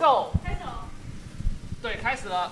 [0.00, 0.88] Go，开始了。
[1.82, 2.50] 对，开始了。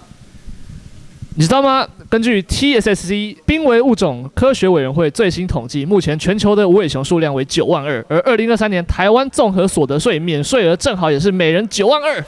[1.34, 1.88] 你知道吗？
[2.10, 12.22] 根据 TSSC 濒危物种科学委员会最新统计，目前全球的无尾熊数量为九万二，而二零二三年台湾综合所得税免税额正好也是每人九万二。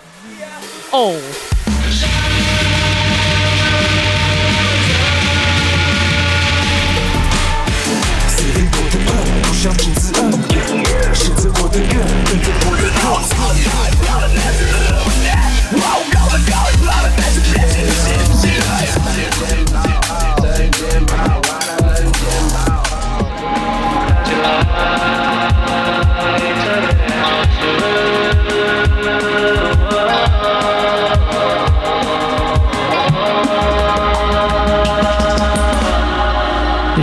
[0.93, 1.14] 哦。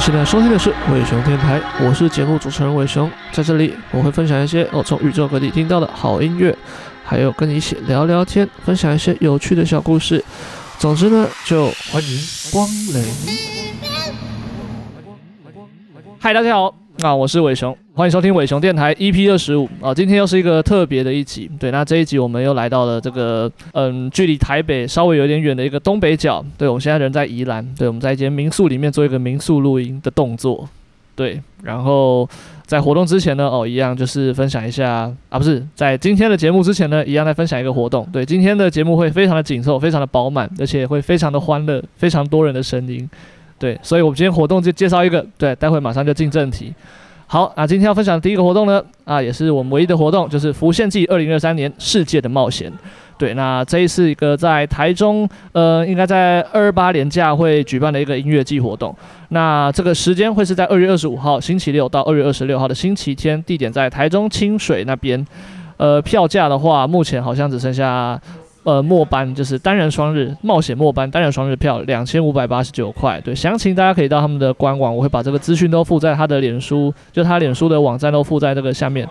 [0.08, 6.58] 现在收听的是伟雄电台，我是节目主持人伟雄，在这里我会分享一些我从宇宙各地听到的好音乐，
[7.04, 10.24] 还有跟你一起聊聊天，分享一些有趣的小故事。
[10.78, 12.20] 总之呢，就欢迎
[12.54, 13.04] 光临。
[16.18, 16.74] 嗨，大家好。
[17.02, 21.50] 啊，我是伟雄，欢迎收听伟雄电台 EP 二十五啊，今天又是一个特别的一集。
[21.60, 26.46] 对，那这一集我们又来到了这个嗯，距离台北稍微有点远的一个东北角。
[26.60, 30.70] 对，我们现在人在宜兰，对，我们在一间民宿里面做一个民宿录音的动作。
[31.16, 32.30] 对，然后
[32.68, 38.08] 在活动之前呢，哦，一样就是分享一下啊，不是在今天的节目之前呢，一样来分享一个活动。
[38.14, 43.10] 对，今天的节目会非常的紧凑，非常的饱满，而且会非常的欢乐，非常多人的声音。
[43.58, 46.72] 对，所以我们今天活动就介绍一个，对，待会马上就进正题。
[47.30, 52.72] 好，那今天要分享的第一个活动呢，啊，也是我们唯一的活动，就是浮现祭二零二三年世界的冒险。
[53.18, 58.96] 对，那这一次一个在台中，呃，应该在二八年假会举办的一个音乐季活动。
[59.30, 65.26] 那这个时间会是在二月二十五号星期六到二月二十六号的星期天，地点在台中清水那边。
[65.76, 68.18] 呃，票价的话，目前好像只剩下。
[68.68, 73.18] 呃，末班就是单人双日冒险末班单人双日票两千五百八十九块。
[73.22, 79.08] 对，详情大家可以到他们的官网，我会把这个资讯都附在他的脸书，就他脸书的网站都附在这个下面。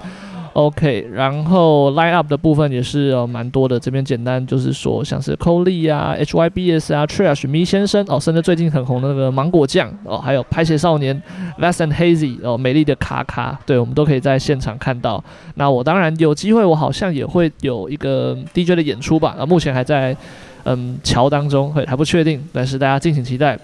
[0.56, 11.22] OK，然后 line up 的部分也是呃蛮多的，这边简单就是说像是 Coley 啊、HYBS 啊、Trash 麋先生哦，甚至最近很红的那个芒果酱哦，还有拍谢少年
[11.60, 15.22] Vast and Hazy 哦，美丽的卡卡，对，我们都可以在现场看到。
[15.56, 20.16] 那我当然有机会，我好像也会有一个 DJ 的演出吧，啊，目前还在
[20.64, 23.58] 嗯桥当中，会还不确定，但是大家敬请期待。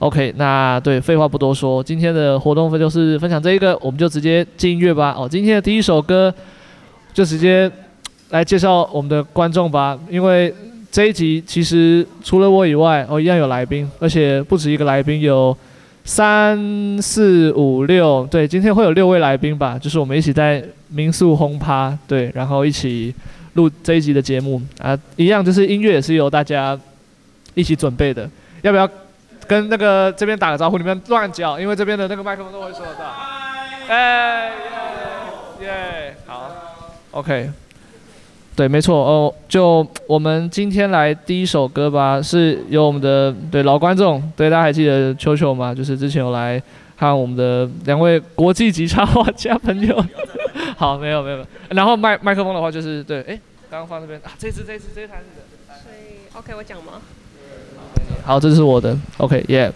[0.00, 5.12] OK，那对，废话不多说，今天的活动分就是分享这一个，我们就直接进音乐吧。
[5.18, 6.32] 哦，今天的第一首歌
[7.12, 7.68] 就直接
[8.30, 10.54] 来介绍我们的观众吧，因为
[10.92, 15.56] 这一集其实除了我以外，哦，一样有来宾，而且不止一个来宾，有
[16.04, 16.56] 三
[17.02, 23.12] 四五六，对，今天会有六位来宾吧，就是我们一起在民宿轰趴，对，然后一起
[23.54, 26.78] 录这一集的节目啊，一样就是音乐也是由大家
[27.54, 28.30] 一起准备的，
[28.62, 28.88] 要不要？
[29.48, 33.04] 跟那个这边打个招呼，你们乱叫，因为这边的那个麦克风都会收得到。
[33.88, 34.52] 哎，
[35.60, 36.50] 耶耶，好
[37.12, 37.50] ，OK，
[38.54, 45.74] 对，没错哦，就我们今天来第一首歌吧，是由我们的对老观众，对大家还记得秋秋吗？
[45.74, 46.62] 就是之前有来
[46.98, 50.04] 看我们的两位国际级插画家朋友。
[50.76, 55.80] 好，没有没有没有，然后麦麦克风的话就是对，哎，刚刚放这边啊，这次这次这一台是的。
[55.82, 57.00] 所以 OK，我讲吗？
[58.28, 59.72] 好，这是我的，OK，耶、yeah。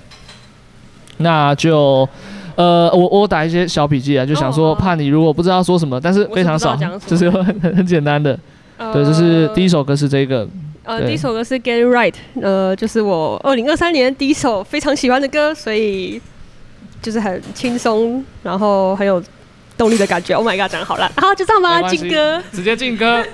[1.17, 2.07] 那就，
[2.55, 6.77] 呃，我我打一些小笔记啊，就想说，怕你如果不知道说什么，但是非常少，
[7.07, 8.39] 就是很很很简单的。
[8.77, 10.47] 呃、对，就是第一首歌是这个。
[10.85, 16.21] 呃，第一首歌是 Get It Right，呃，就是我二零二三年第一首非常喜欢的歌，所以
[17.01, 19.23] 就是很轻松，然后很有
[19.79, 20.35] 动力的感觉。
[20.35, 23.25] Oh my god，讲好了，好，就这样吧，进歌，直接进歌，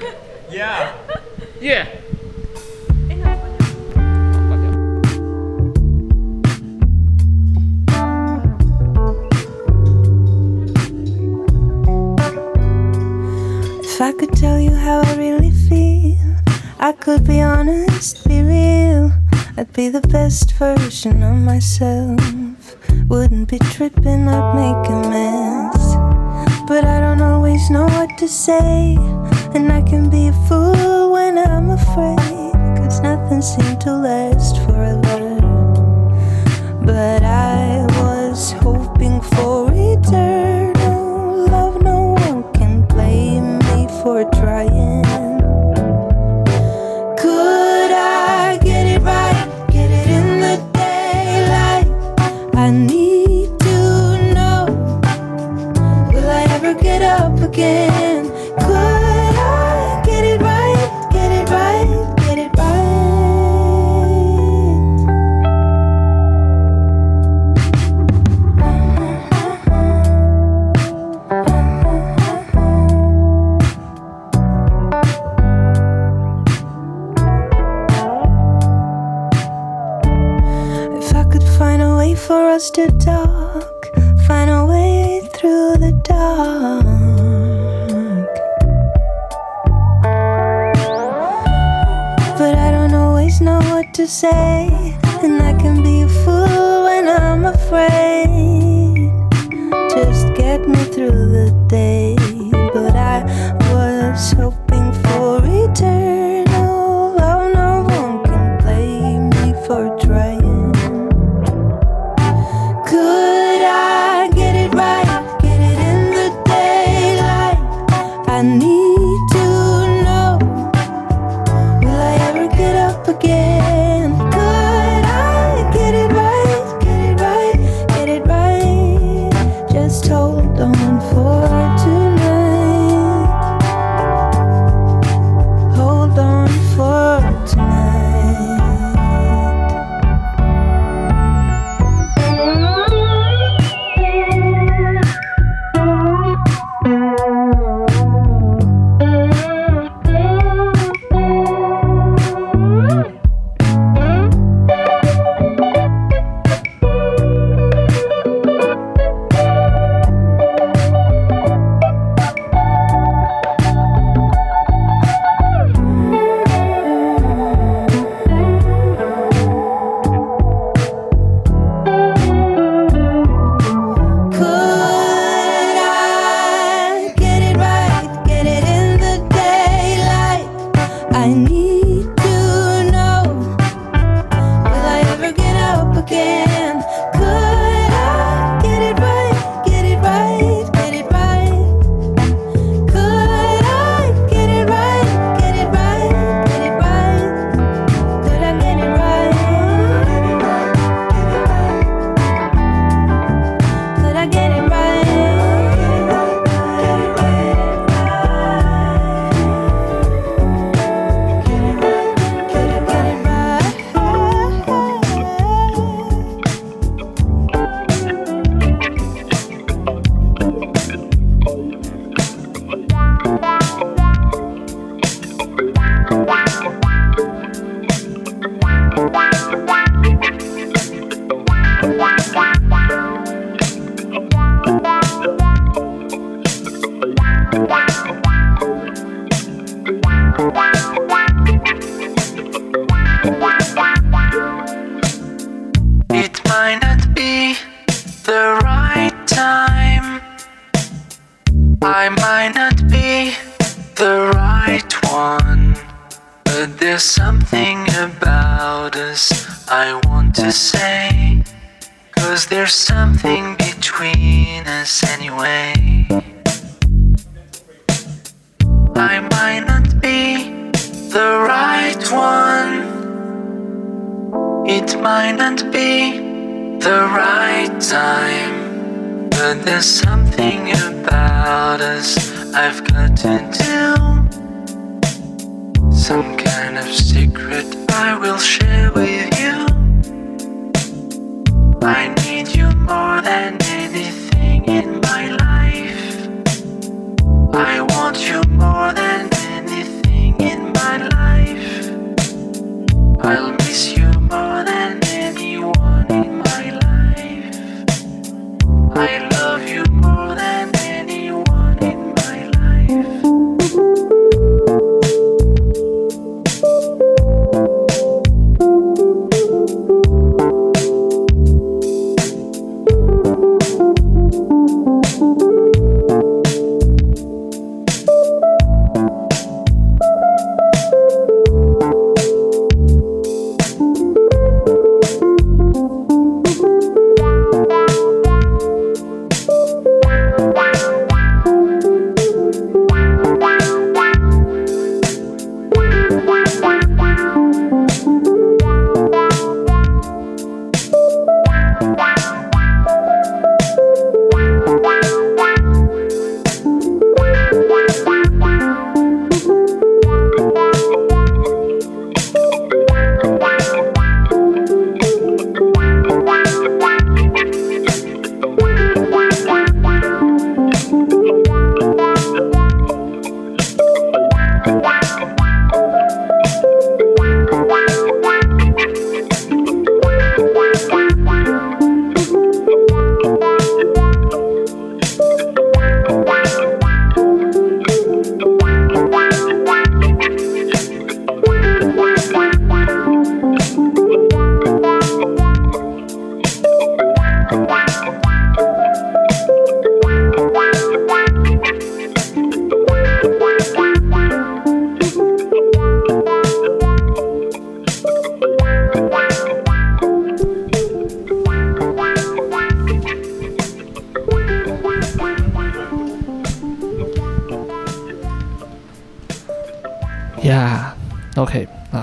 [1.61, 1.87] Yeah，
[13.99, 16.37] If I could tell you how I really feel,
[16.79, 19.11] I could be honest, be real.
[19.57, 22.21] I'd be the best version of myself.
[23.09, 25.97] Wouldn't be tripping, I'd make a mess.
[26.69, 28.95] But I don't always know what to say.
[29.57, 32.55] And I can be a fool when I'm afraid.
[32.79, 35.41] Cause nothing seemed to last forever.
[36.87, 37.48] But I
[44.09, 45.05] for trying.
[47.23, 49.67] Could I get it right?
[49.71, 51.89] Get it in the daylight?
[52.55, 53.77] I need to
[54.35, 54.65] know.
[56.11, 57.88] Will I ever get up again?
[94.09, 94.69] say,
[95.23, 99.13] and I can be a fool when I'm afraid.
[99.91, 101.98] Just get me through the day.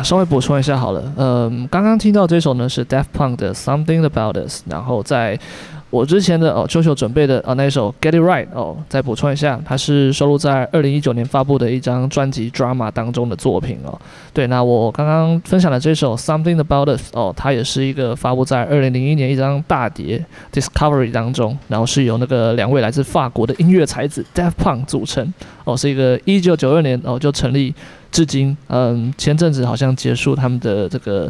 [0.06, 1.04] 稍微补充一下好了。
[1.18, 5.38] 嗯，刚刚听到这首呢是 Deaf Punk 的 Something About Us，然后在
[5.90, 14.00] 我之前的哦，秋秋准备的啊那一首 Get It Right 哦，再补充一下，它是收录在二零一九年发布的一张专辑 Drama 当中的作品哦。
[14.32, 25.34] 对，那我刚刚分享的这首 Something About Us 哦，它也是一个发布在二零零一年一张大碟 Discovery 当中，然后是由那个两位来自法国的音乐才子 Deaf Punk 组成
[25.64, 27.74] 哦，是一个一九九二年哦就成立。
[28.16, 31.30] 至今，嗯，前阵子好像结束他们的这个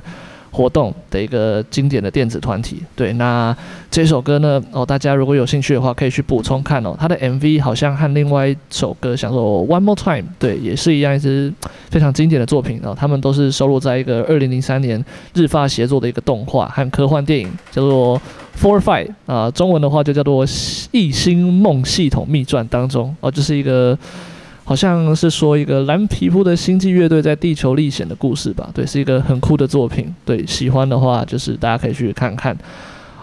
[0.51, 2.84] 活动的一个经典的电子团体。
[2.96, 3.58] 对，那
[3.89, 6.96] 这首歌呢，哦，大家如果有兴趣的话，可以去补充看哦。
[7.00, 11.51] 它的 MV 好像和另外一首歌，叫做 One More Time，对，也是一样，一支
[11.89, 12.96] 非常经典的作品哦。
[12.96, 18.22] 他们都是收录在一个二零零三年日发协作的一个动画和科幻电影，叫做
[18.62, 20.46] Four Five 啊，中文的话就叫做
[20.92, 23.98] 《异星梦系统秘传》当中哦，就是一个。
[24.67, 28.67] 好像是说一个蓝皮肤的星际乐队在地球历险的故事吧？
[28.74, 30.12] 对，是一个很酷的作品。
[30.25, 32.57] 对，喜欢的话就是大家可以去看看。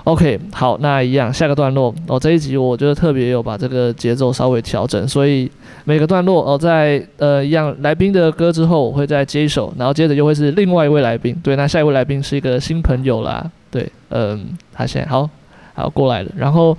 [0.04, 2.18] OK，好，那一样下个段落哦。
[2.18, 5.50] 这一集我觉得特别有把这个节奏稍微调整，所以
[5.84, 11.36] 每个段落哦，在呃一样来宾的歌之后，我会再接一首，然后接着又会是另外一位来宾。
[11.42, 13.50] 对，那下一位来宾是一个新朋友啦。
[13.68, 15.28] 对，嗯，他现在好，
[15.74, 16.76] 好过来了，然后。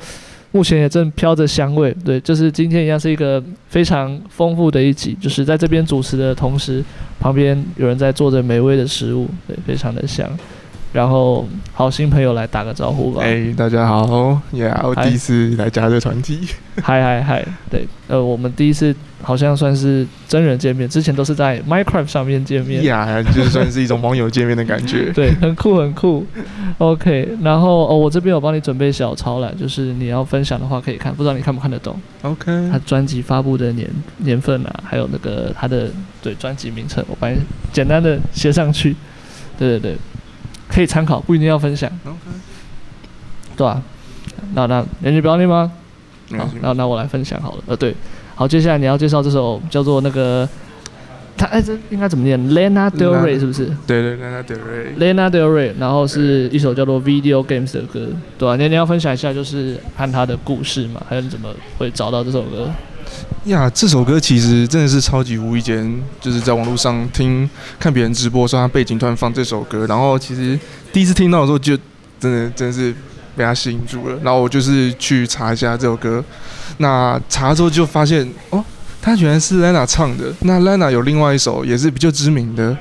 [0.53, 6.81] 目前也正飘着香味，对，就是今天一样是一个非常丰富的一集，就是在这边主持的同时，
[7.19, 10.29] 旁边有人在做着美味的食物，对，非常的香。
[10.93, 13.23] 然后，好，心朋友来打个招呼吧。
[13.23, 16.47] 哎，大家好，Yeah，我第一次来加入团体。
[16.83, 22.83] 嗨嗨嗨，对，呃，我们第一次好像算是真人见面，之前都是在 Minecraft 上面见面。
[22.83, 25.11] Yeah，就算是一种网友见面的感觉。
[25.17, 26.27] 对，很酷很酷。
[26.77, 32.69] OK，然后哦，我这边有帮你准备小抄了，就是你要分享的话可以看，不知道你看不看得懂？OK。
[32.71, 35.89] 他专辑发布的年年份啊，还有那个他的
[36.21, 37.37] 对专辑名称，我帮你
[37.71, 38.95] 简单的写上去。
[39.57, 39.97] 对对对。
[40.73, 41.89] 可以参考，不一定要分享。
[42.03, 43.55] Okay.
[43.55, 43.79] 对啊，
[44.55, 45.71] 那那人家不要念吗？
[46.35, 47.63] 好，那那我来分享好了。
[47.67, 47.95] 呃，对，
[48.33, 50.49] 好，接下来你要介绍这首叫做那个，
[51.37, 53.65] 他哎，这应该怎么念？Lana Del Rey 是不是？
[53.85, 54.97] 对对，Lana Del Rey。
[54.97, 58.07] Lana Del Rey，然后是一首叫做 Video Games 的歌，
[58.39, 62.67] 对啊，你你要分享一下，就是看他的故事嘛，还有你怎么会找到这首歌？
[63.45, 70.57] 呀，这首歌其实真的是超级无意间，就是在网络上听看别人直播，说他背景突然放这首歌，然后其实
[70.93, 71.77] 第一次听到的时候就
[72.21, 72.95] 真的真是
[73.35, 76.23] 被他吸引住了，然后我就是去查一下这首歌，
[76.77, 78.63] 那查之后就发现哦，
[79.01, 80.33] 他原来是 Lana 唱的。
[80.41, 82.77] 那 Lana 有另外一首也是比较知名的，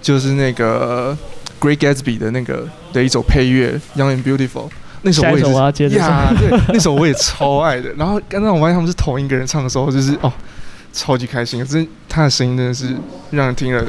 [0.00, 1.14] 就是那个
[1.60, 4.70] Great Gatsby 的那个的一首配乐 Young and Beautiful。
[5.02, 5.44] 那首我也
[5.88, 7.92] 是呀，对，那首我也超爱的。
[7.94, 10.32] 然后刚刚我发现他们是同一个人唱的时候，就是哦，
[10.92, 11.64] 超级开心。
[11.64, 12.86] 真，他的声音真的是
[13.30, 13.84] 让人听了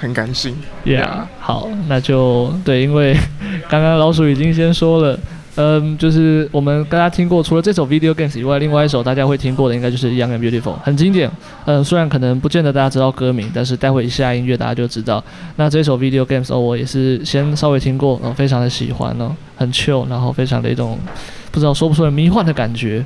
[0.00, 0.56] 很感性。
[0.84, 3.16] Yeah，好，那就对，因为
[3.68, 5.18] 刚刚老鼠已经先说了。
[5.56, 11.30] 嗯，就是我们大家听过，除了这首 Video Games 以外，另外一首大家会听过的，应该就是 Young and Beautiful，很经典。
[11.64, 15.22] 嗯，虽然可能不见得大家知道歌名，但是待会一下音乐大家就知道。
[15.54, 20.98] 那这首 Video Games 哦，我也是先稍微听过，哦，非常的喜欢哦，很 chill，然后非常的一种
[21.52, 23.04] 不知道说不出来迷幻的感觉。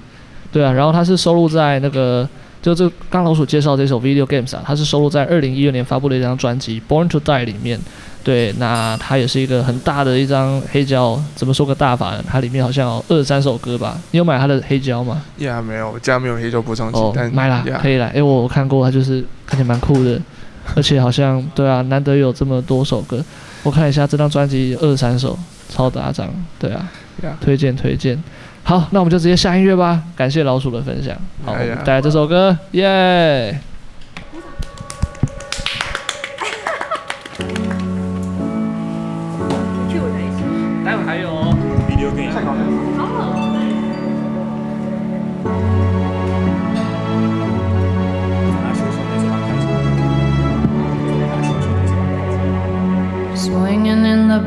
[0.50, 2.26] 对啊，然后它是收录在那个，
[2.62, 7.78] 就这刚老鼠介绍这首 Video Games 啊，它是收录在二零一二年发布的一张专辑 Born to Die 里面。
[8.28, 12.22] 对，那它也是一个很大的一张黑胶，怎么说个大法呢？
[12.28, 13.98] 它里面好像有二三首歌吧？
[14.10, 15.22] 你有买它的黑胶吗？
[15.38, 16.98] 呀，yeah, 没有，家没有黑胶播放器。
[16.98, 17.80] 哦，但买了，yeah.
[17.80, 18.06] 可以了。
[18.08, 20.20] 因为我看过，它就是看起来蛮酷的，
[20.76, 23.24] 而且好像对啊，难得有这么多首歌。
[23.62, 25.38] 我看一下这张专辑二三首，
[25.70, 26.28] 超大张。
[26.58, 26.86] 对啊
[27.22, 27.32] ，yeah.
[27.40, 28.22] 推荐推荐。
[28.62, 30.02] 好，那我们就直接下音乐吧。
[30.14, 31.16] 感谢老鼠的分享。
[31.46, 33.58] 好，我们带来这首歌，耶、
[37.38, 37.68] yeah.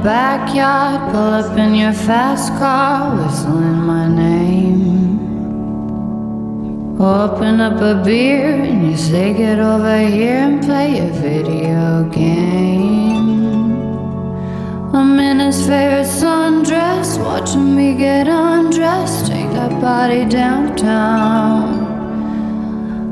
[0.04, 5.20] backyard, pull up in your fast car, whistling my name.
[7.00, 13.21] Open up a beer and you say, Get over here and play a video game.
[15.42, 21.82] His favorite sundress, watching me get undressed, take that body downtown.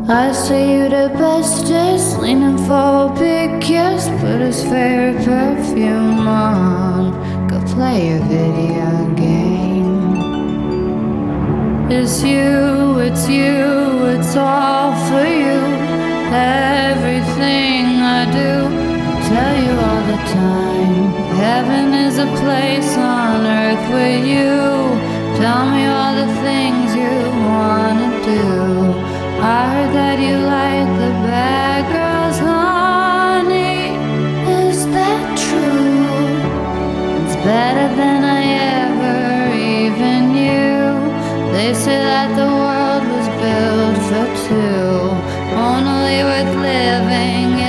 [0.08, 7.48] I say you the bestest, leaning for a big kiss, put his favorite perfume on,
[7.48, 10.16] go play a video game.
[11.90, 15.60] It's you, it's you, it's all for you.
[16.32, 17.86] Everything
[18.20, 18.70] I do,
[19.10, 21.29] I tell you all the time.
[21.40, 24.60] Heaven is a place on earth with you.
[25.40, 27.16] Tell me all the things you
[27.48, 28.44] wanna do.
[29.42, 33.96] I heard that you like the bad girls, honey.
[34.68, 36.28] Is that true?
[37.24, 38.44] It's better than I
[38.84, 40.92] ever even knew.
[41.54, 44.94] They say that the world was built for two,
[45.56, 47.69] only worth living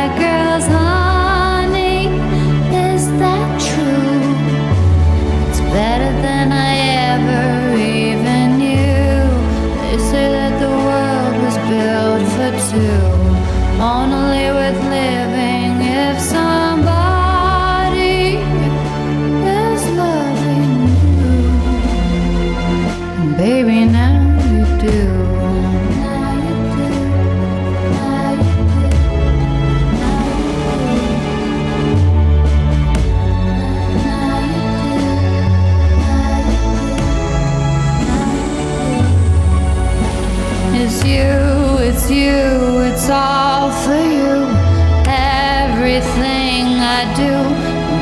[12.71, 13.00] too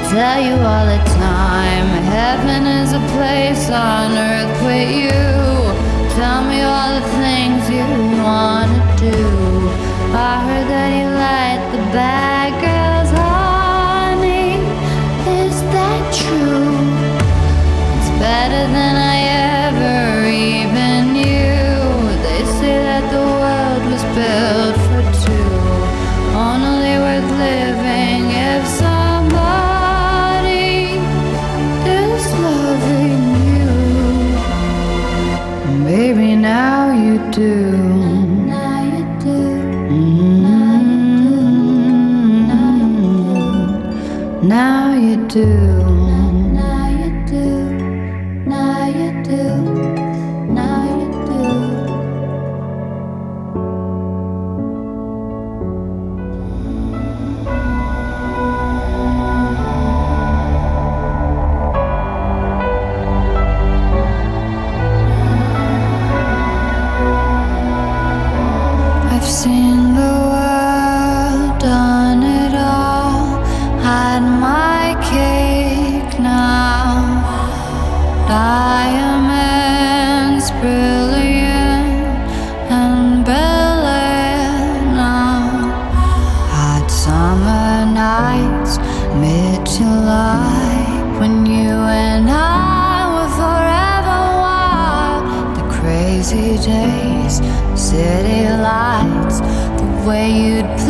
[0.10, 1.88] tell you all the time.
[2.17, 5.22] Heaven is a place on earth with you.
[6.17, 7.86] Tell me all the things you
[8.17, 9.19] wanna do.
[10.30, 14.58] I heard that you like the bad girls, honey.
[15.43, 16.74] Is that true?
[17.95, 19.09] It's better than I
[45.30, 45.69] do.
[97.89, 100.88] City lights, the way you'd play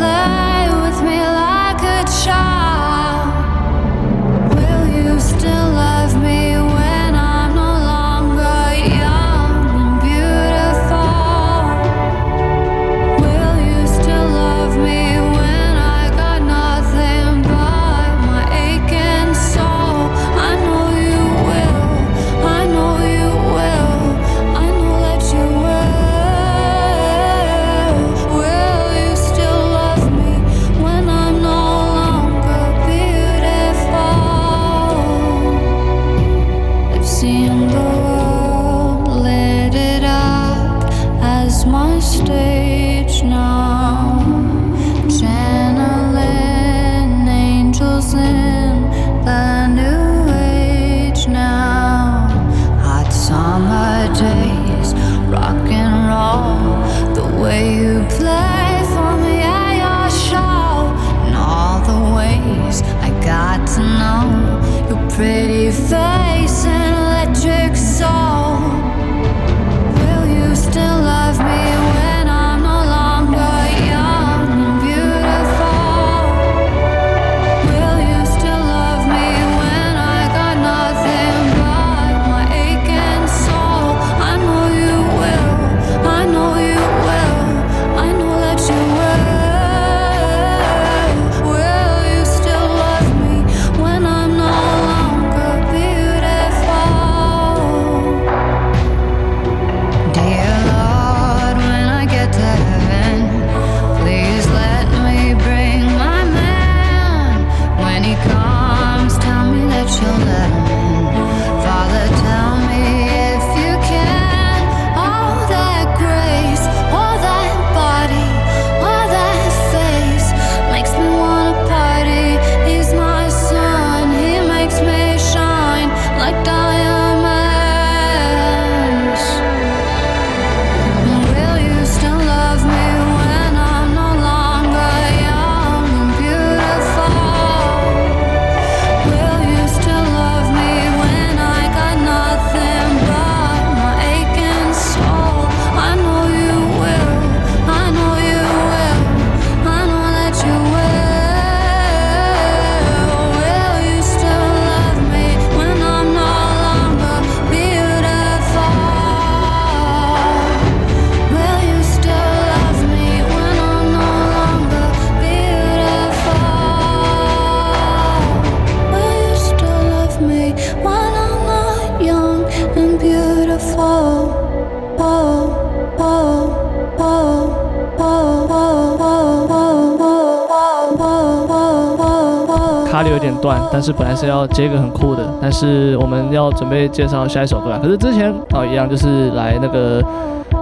[183.71, 187.79] 但是本来是要接一个很酷的，但是我们要准备介绍下一首歌了。
[187.79, 190.03] 可是之前啊、一样就是来那个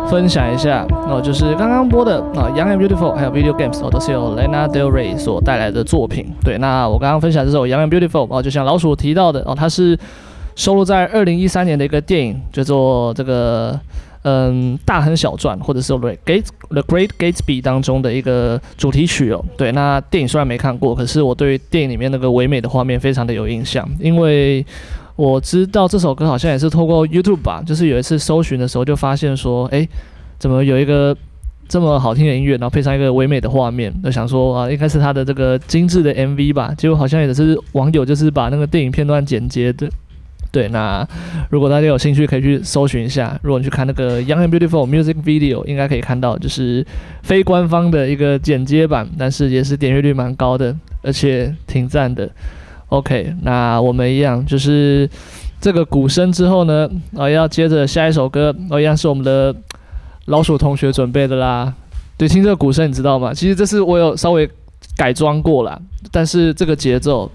[0.08, 6.34] 分享一下哦，就是刚刚播的啊、《Young and Beautiful》还有《Video Games》哦，都是由 Lena Del Rey 所带来的作品。
[6.44, 9.98] 对，那我刚刚分享这首《Young and Beautiful》哦，就像老鼠提到的哦，它是
[10.56, 13.80] 收录在二零一三年的一个电影，叫做这个。
[14.24, 19.44] 嗯，大亨小传，或者是 The Great The Great Gatsby 当中的一个主题曲哦。
[19.58, 24.66] 对，那电影虽然没看过，可是我对电影里面那个唯美的画面非常的有印象，因为
[25.16, 29.88] 我知道这首歌好像也是透过 YouTube 吧，就是有一次搜寻的时候就发现说，哎，
[30.38, 31.16] 怎么有一个
[31.68, 36.74] 这么好听的音乐，然后配上一个唯美的画面，就想说啊，应该是他的这个精致的 MV 吧。
[36.78, 39.90] 结果好像也是网友就是把那个电影片段剪接的。
[40.50, 41.06] 对，那
[41.50, 43.38] 如果大家有兴趣，可以去搜寻一下。
[43.44, 46.84] 如果你去看那个《Young and Beautiful》Music Video，应该可以看到，就是
[47.22, 52.28] 非官方的一个剪接版，但是也是点阅率蛮高的，而且挺赞的。
[52.88, 55.08] OK，那我们一样，就是
[55.60, 59.54] 这个鼓声之后呢，啊，要接着下一首歌，哦，一样是我们的
[60.26, 61.72] 老鼠同学准备的啦。
[62.18, 63.34] 对，听这个鼓声，你知道吗？
[63.34, 64.50] 其实这是我有稍微
[64.96, 65.78] 改装过啦，
[66.10, 67.30] 但是这个节奏，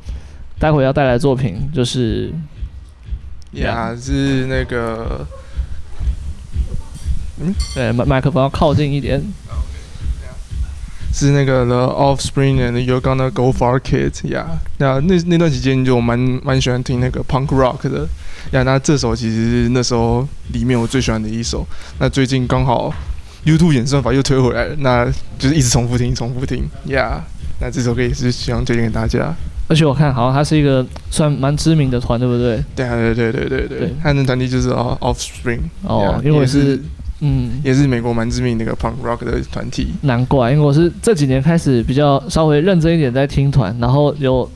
[0.58, 2.32] 待会要带来作品就是。
[3.52, 5.26] 呀，是那个，
[7.40, 9.22] 嗯，对，麦麦克风要靠近一点。
[11.14, 18.08] 是那个 The Offspring and You're Gonna Go Far Kid 呀，那那那段时间就蛮蛮喜欢听那个 Punk Rock 的
[18.52, 18.62] 呀。
[18.62, 21.66] 那这首其实是那时候里面我最喜欢的一首。
[21.98, 22.90] 那最近刚好
[23.44, 25.04] YouTube 演算法又推回来了，那
[25.38, 27.22] 就是一直重复听，重复听呀。
[27.60, 29.34] 那这首歌也是希望推荐给大家。
[29.68, 32.62] 而且我看好像他是一个算蛮知名的团，对不对？
[32.76, 33.94] 对啊，对对对对对。
[34.02, 35.60] 他的团体就是 Offspring。
[35.84, 36.78] 哦，因为我是，
[37.20, 39.94] 嗯，也是美国蛮知名的一个 Punk Rock 的团体。
[40.02, 44.46] 难怪，因为我是这几年开始比较稍微认真一点在听团，然后有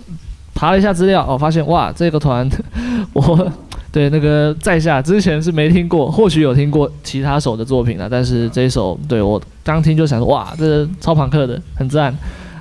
[0.55, 2.47] 爬了一下资料，哦，发现哇，这个团
[3.15, 3.51] 我
[3.91, 12.15] 对那个在下之前是没听过，或许有听过其他首的作品了，但是这一首对我刚听就想说哇，这是超朋克的，很赞，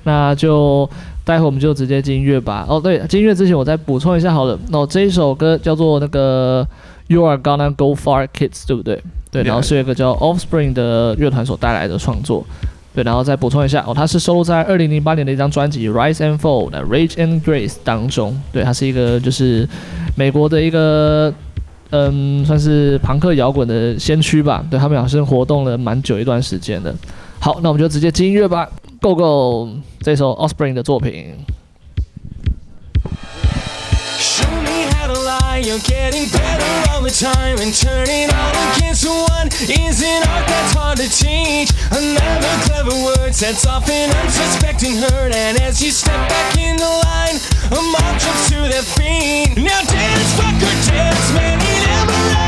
[0.03, 0.89] 那就。
[1.25, 2.65] 待会我们就直接进音乐吧。
[2.69, 4.57] 哦，对，进音乐之前我再补充一下好了。
[4.71, 6.65] 哦，这一首歌叫做那个
[7.07, 9.01] You Are Gonna Go Far Kids，对不对？
[9.31, 12.45] 对，然后是一个叫 Offspring 的乐团所带来的创作。
[12.93, 18.41] 对，然后再补充一下，哦，它是收录在二零零八年的一张专辑《Rise and Fall》的《Rage and Grace》当中。
[18.53, 19.67] 对，它是一个就是
[20.15, 21.33] 美国的一个
[21.89, 24.63] 嗯，算是朋克摇滚的先驱吧。
[24.71, 26.95] 对，他们好像活动了蛮久一段时间的。
[27.39, 28.69] 好，那我们就直接进音乐吧。
[29.04, 29.68] Go Go，
[30.02, 31.46] 这首 Offspring 的作品。
[34.18, 39.48] Show me how to lie, you're getting better all the time and turning all against one
[39.62, 41.72] is an art that's hard to teach.
[41.90, 46.84] Another clever word sets off an unsuspecting hurt, and as you step back in the
[46.84, 47.40] line,
[47.72, 49.56] a mob jumps to their feet.
[49.56, 52.43] Now dance, fucker, dance, man, he never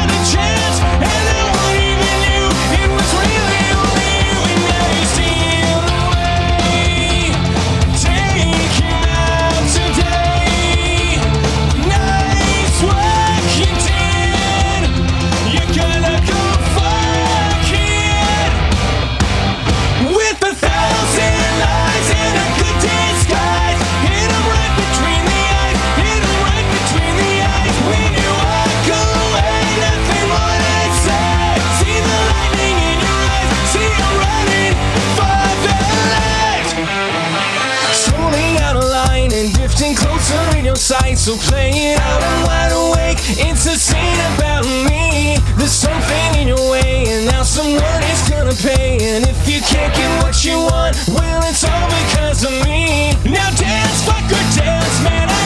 [41.28, 43.18] So play it out, I'm wide awake.
[43.36, 45.36] It's a scene about me.
[45.58, 48.96] There's something in your way, and now someone is gonna pay.
[49.02, 53.12] And if you can't get what you want, well, it's all because of me.
[53.30, 55.37] Now dance, fucker, dance, man.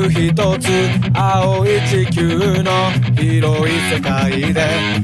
[0.00, 0.68] 数ある一つ
[1.14, 4.60] 青い地球の広い世界で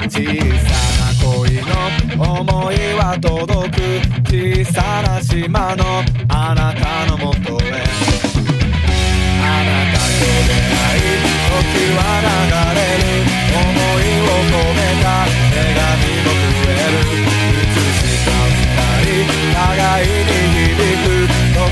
[0.09, 0.24] 小
[0.62, 3.76] さな恋の思いは届く
[4.24, 5.85] 小さな島の
[6.28, 7.85] あなたのもとへ。
[9.42, 13.86] あなたと出会い時は流れる。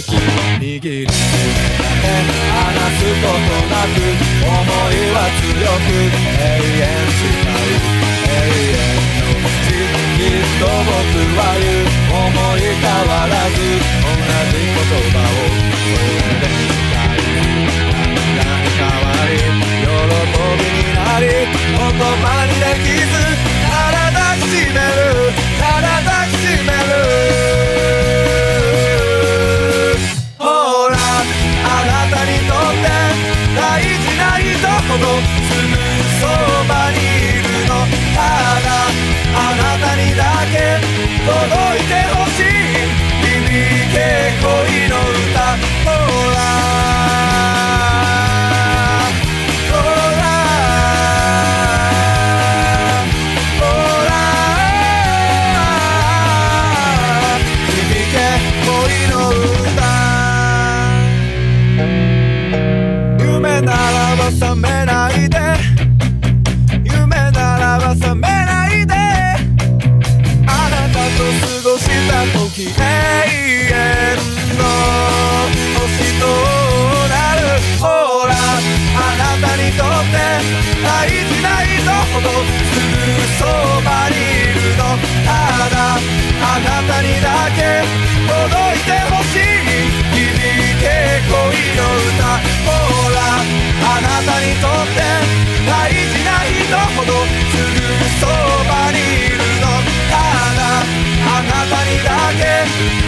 [0.00, 2.08] き握りしめて
[2.48, 7.76] 话すことなく思いは强く永远近い
[8.22, 8.80] 永远
[9.18, 10.96] の道きっと仆
[11.36, 14.16] は言う思い変わらず同
[14.48, 17.28] じ言叶をそれでいたい
[18.38, 19.92] 何変わり喜
[20.56, 23.51] びになり言叶にできず
[34.92, 35.72] ほどすぐ
[36.20, 36.28] そ
[36.68, 37.72] ばにいるの
[38.14, 38.20] た
[38.60, 38.68] だ
[39.34, 40.20] あなたにだ
[40.52, 40.54] け
[41.24, 42.44] 届いてほしい。
[43.22, 43.96] 響け
[44.42, 44.44] 恋
[44.90, 45.56] の歌。
[45.84, 45.90] ほ
[46.32, 47.11] ら。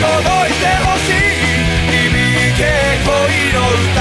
[0.05, 1.15] 届いてほしい。
[1.89, 2.63] 響け
[3.05, 3.13] 恋
[3.53, 3.57] の
[3.91, 3.94] 歌。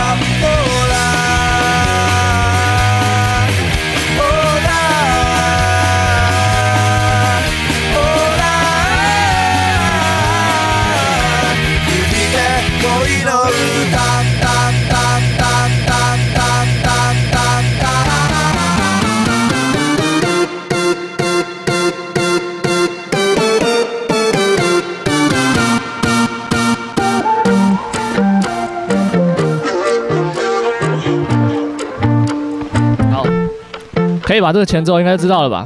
[34.33, 35.63] 可以把这个前奏应该知道了吧？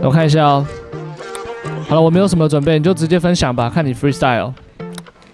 [0.00, 0.64] 我看一下哦。
[1.88, 4.52] 好了，我没有什么准备，你就直接分享吧，看你 freestyle。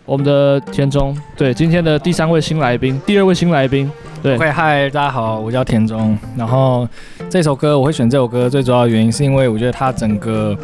[0.06, 3.92] 我们的田中，对，今天的第三位新来宾，第二位新来宾，
[4.22, 4.38] 对。
[4.38, 6.16] 嗨，大家好，我叫田中。
[6.34, 6.88] 然后
[7.28, 10.56] 这首歌我会选这首歌，最主要的原因是因为我觉得它整个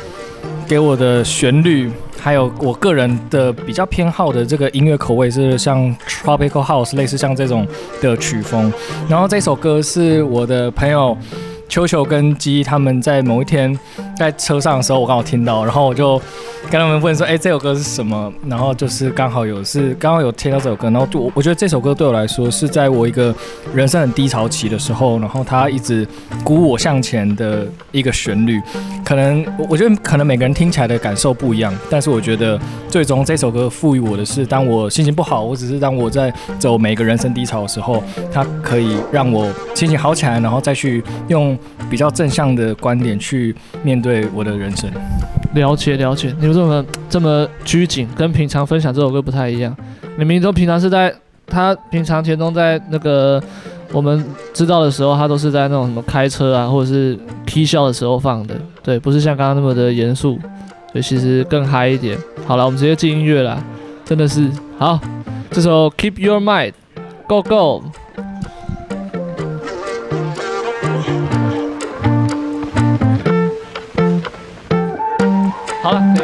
[0.66, 1.92] 给我的旋律，
[2.24, 7.66] 还有我个人的比较偏好的这个音乐口味是像 Tropical House，类似像这种
[8.00, 8.72] 的曲风。
[9.06, 11.14] 然后这首歌是我的朋友
[11.68, 13.78] 秋秋跟鸡他们在某一天
[14.16, 16.18] 在车上的时候，我刚好听到，然后我就
[16.70, 23.32] 跟他们问说：“哎、这首歌是什么？”然后就是刚好有是刚好有听到这首歌，然后我我觉得这首歌对我来说是在我一个
[23.72, 26.06] 人生很低潮期的时候，然后它一直
[26.42, 28.60] 鼓舞我向前的一个旋律。
[29.04, 41.56] 可能我觉得可能每个人听起来的感受不一样，但是我觉得最终这首歌赋予我的是，当我心情不好，或者是当我在走每个人生低潮的时候，它可以让我心情好起来，然后再去用
[41.88, 44.90] 比较正向的观点去面对我的人生。
[45.54, 49.74] 了解了解，你们这么这么拘谨，跟平常分享这首歌不太一样。
[50.16, 51.14] 你们都平常是在
[51.46, 53.42] 他平常田中在那个
[53.92, 60.38] 我们知道的时候，他都是在那种什么开车啊，或者是 K 笑的时候放的，对，不是像刚刚那么的严肃。
[60.92, 62.16] 所以其实更嗨一点。
[62.46, 63.60] 好了，我们直接进音乐了，
[64.04, 64.98] 真的是好，
[65.50, 66.72] 这首 Keep Your Mind
[67.26, 67.82] Go Go。
[75.84, 76.23] 好了，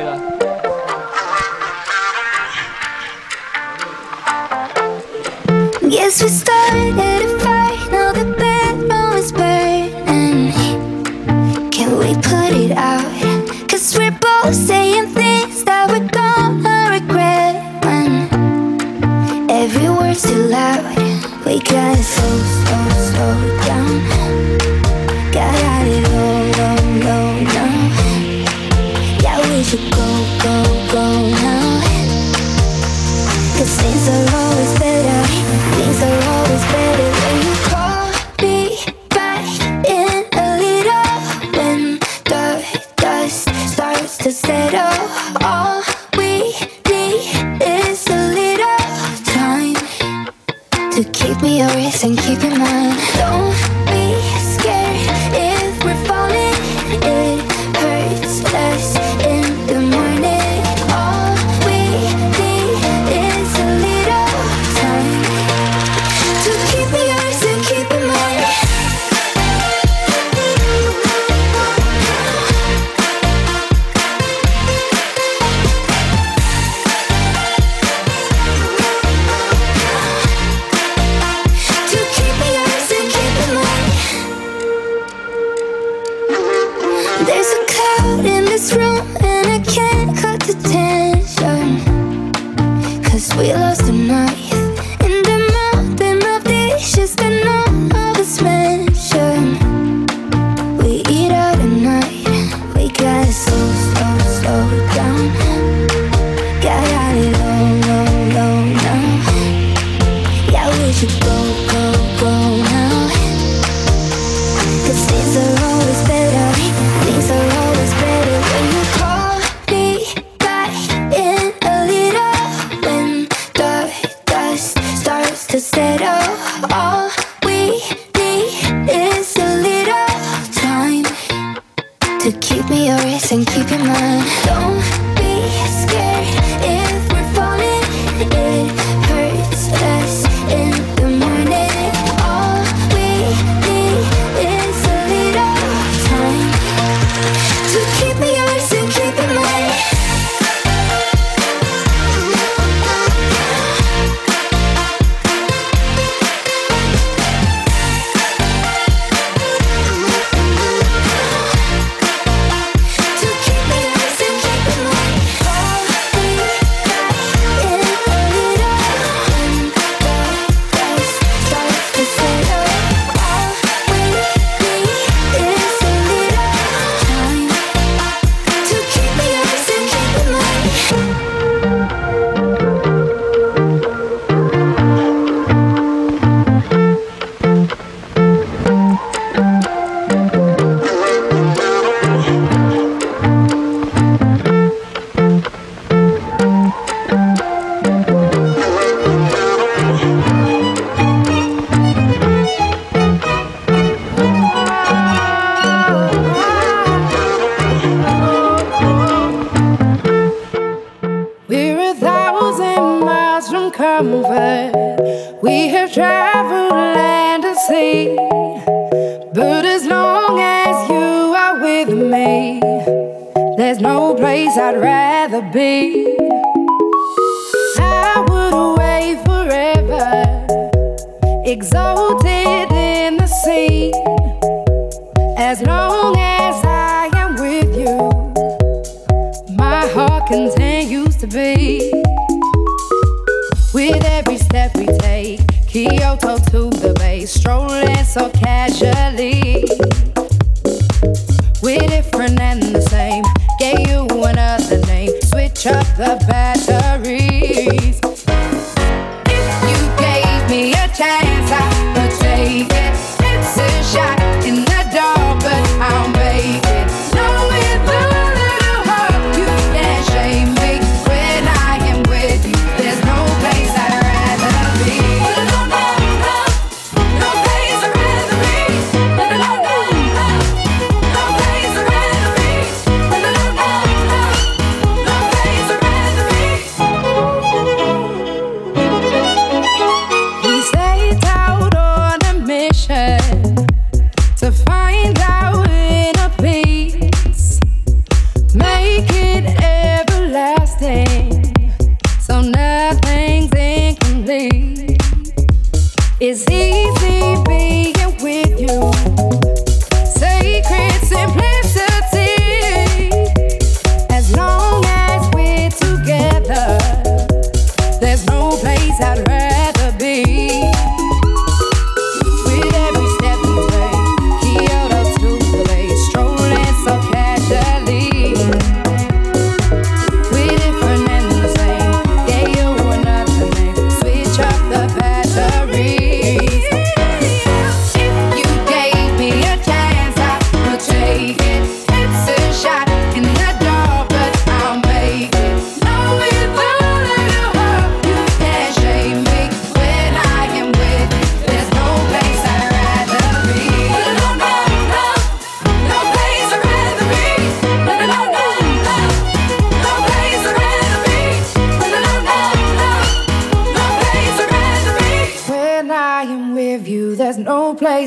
[44.51, 44.90] starts to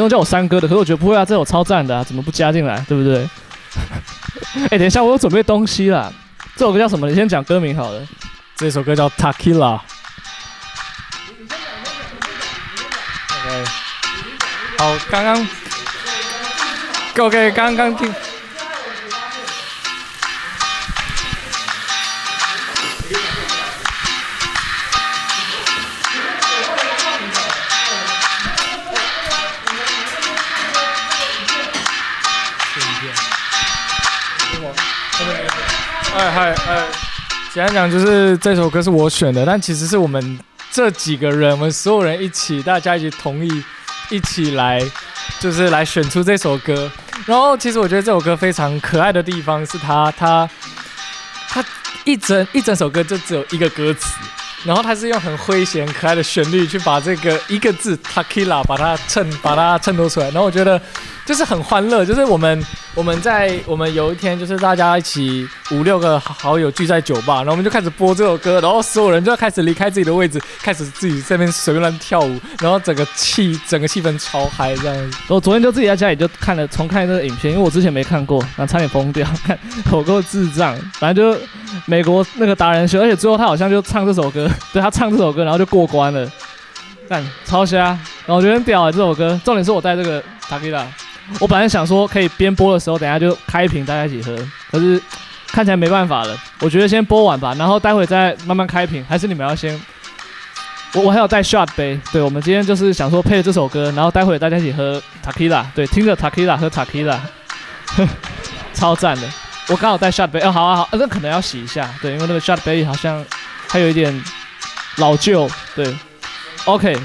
[0.00, 3.28] 本来田中叫我三哥的，可是我觉得不会啊，这首超赞的啊，怎么不加进来，对不对？
[4.70, 6.10] 哎、等一下，我有准备东西啦。
[6.56, 7.08] 这首歌叫什么？
[7.08, 8.00] 你先讲歌名好了。
[8.56, 9.78] 这首歌叫《Tequila》。
[13.30, 13.64] OK，
[14.78, 15.46] 好，刚刚
[17.18, 18.12] OK，刚刚听。
[36.30, 36.54] 嗨，
[37.52, 40.38] 简单讲就是这首歌是我选的，但其实是我们
[40.70, 43.50] 这几个人，我们所有人一起，大家一起同意，
[44.10, 44.80] 一起来，
[45.40, 46.88] 就是来选出这首歌。
[47.26, 50.48] 然后其实我觉得这首歌非常可爱的地方是它，它，
[51.48, 51.64] 它
[52.04, 54.14] 一整一整首歌就只有一个歌词，
[54.64, 60.80] 然后它是用很诙谐可爱的旋律去把这个一个字 “takila” 把它衬把它衬托出来，然后我觉得。
[61.26, 62.64] 就是很欢乐，就是我们
[62.94, 75.18] 我们在我们有一天就是大家一起五六个好友聚在酒吧，然后我们就开始播这首歌，然后所有人就要开始离开自己的位置，开始自己在那边随便乱跳舞，然后整个气整个气氛超嗨这样子。
[75.28, 79.56] 我昨天就自己在家里就看了重看这个影片，因为我之前没看过，然后差点疯掉，看
[79.92, 80.76] 有够智障。
[80.98, 81.40] 反正就
[81.86, 86.28] 美国那个达人秀，而且最后他好像就唱这首歌，对他唱这首歌，然后就过关了，
[87.08, 87.78] 干超瞎。
[88.26, 90.84] 然后我觉得很屌啊、这首歌，重点是我带这个 Tequila。
[91.38, 94.36] 我本来想说可以边播的时候，等下就开一瓶大家一起喝，
[94.70, 95.00] 可是
[95.46, 96.36] 看起来没办法了。
[96.60, 99.04] 我觉得先播完吧，然后待会再慢慢开瓶。
[99.08, 99.80] 还是你们要先？
[100.94, 101.98] 我我还有带 shot 杯。
[102.12, 105.64] 对，我们今天就是想说配这首歌，然后待会大家一起喝 takila，。
[105.74, 107.16] 对，听着 takila 喝 takila，
[108.74, 109.28] 超赞的。
[109.68, 110.40] 我刚好带 shot 杯。
[110.40, 111.88] 哦，好啊好，那可能要洗一下。
[112.02, 113.24] 对，因为那个 shot 杯好像
[113.68, 114.24] 还有一点
[114.96, 115.48] 老旧。
[115.76, 115.96] 对
[116.64, 116.98] ，OK。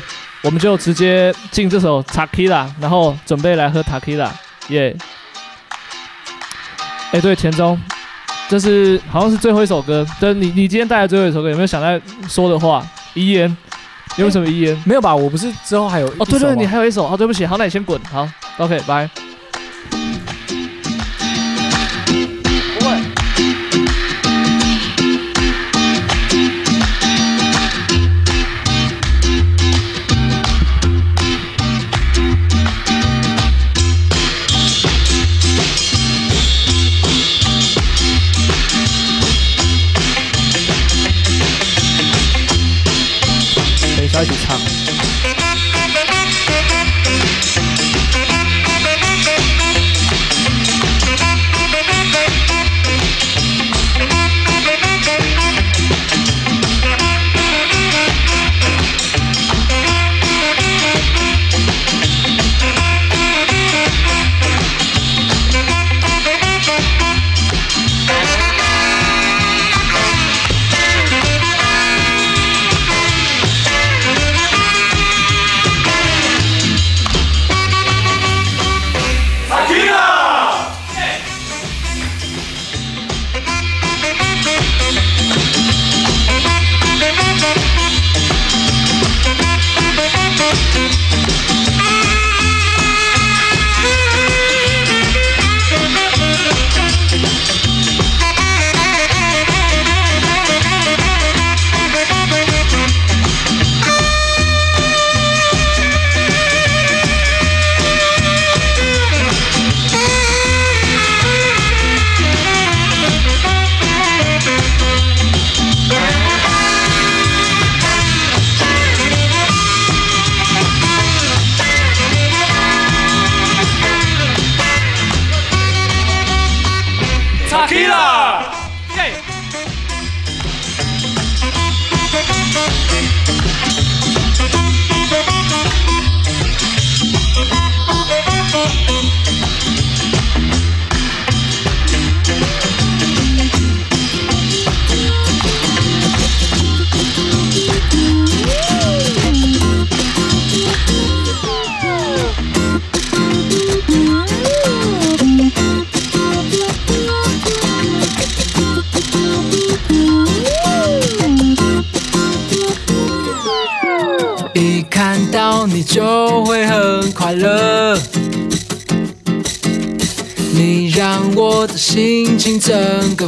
[0.46, 4.30] 我们就直接进这首 Takila 然后准备来喝 Takila，
[4.70, 4.96] 耶！
[7.12, 7.76] 哎，对，田中，
[8.48, 12.86] 这是好像是最后一首歌，对，你你今天带来最后一首歌，有没有想在说的话？
[13.16, 13.58] 遗言？
[14.18, 14.84] 有什么遗言？
[14.86, 15.16] 没有吧？
[15.16, 18.30] 我不是之后还有哦，对对，你还有一首，哦，对不起，好，那你先滚，好
[18.60, 19.10] ，OK，拜。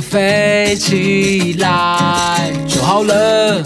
[0.01, 3.63] 飞起来就好了。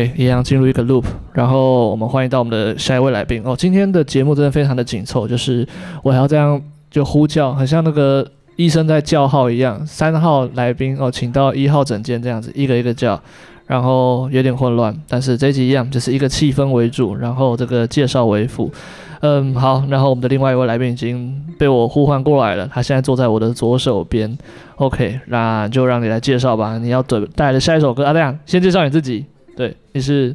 [0.00, 3.54] OK，一样进入一个 loop，然后我们欢迎到我们的下一位来宾哦。
[3.54, 5.66] 今天的节目真的非常的紧凑，就是
[6.02, 8.26] 我还要这样就呼叫，很像那个
[8.56, 9.86] 医生在叫号一样。
[9.86, 13.20] 三号来宾哦，请到一号诊间这样子，一个一个叫，
[13.66, 14.96] 然后有点混乱。
[15.06, 18.72] 但是这一集一样，就是一个气氛为主，然后这个介绍为辅。
[19.20, 24.38] 嗯，好，然后我们的另外一位来宾已经被我呼唤过来了，他现在坐在我的左手边。
[24.76, 26.78] OK，那就让你来介绍吧。
[26.78, 29.26] 你要准带来的下一首歌啊，这样先介绍你自己。
[29.60, 30.34] 对，你是？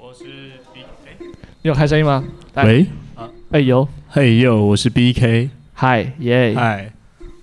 [0.00, 0.24] 我是
[0.72, 1.26] B K。
[1.60, 2.24] 你有开声音吗？
[2.54, 5.50] 喂，啊，哎呦，嘿呦，我是 B K。
[5.74, 6.90] 嗨，耶，嗨，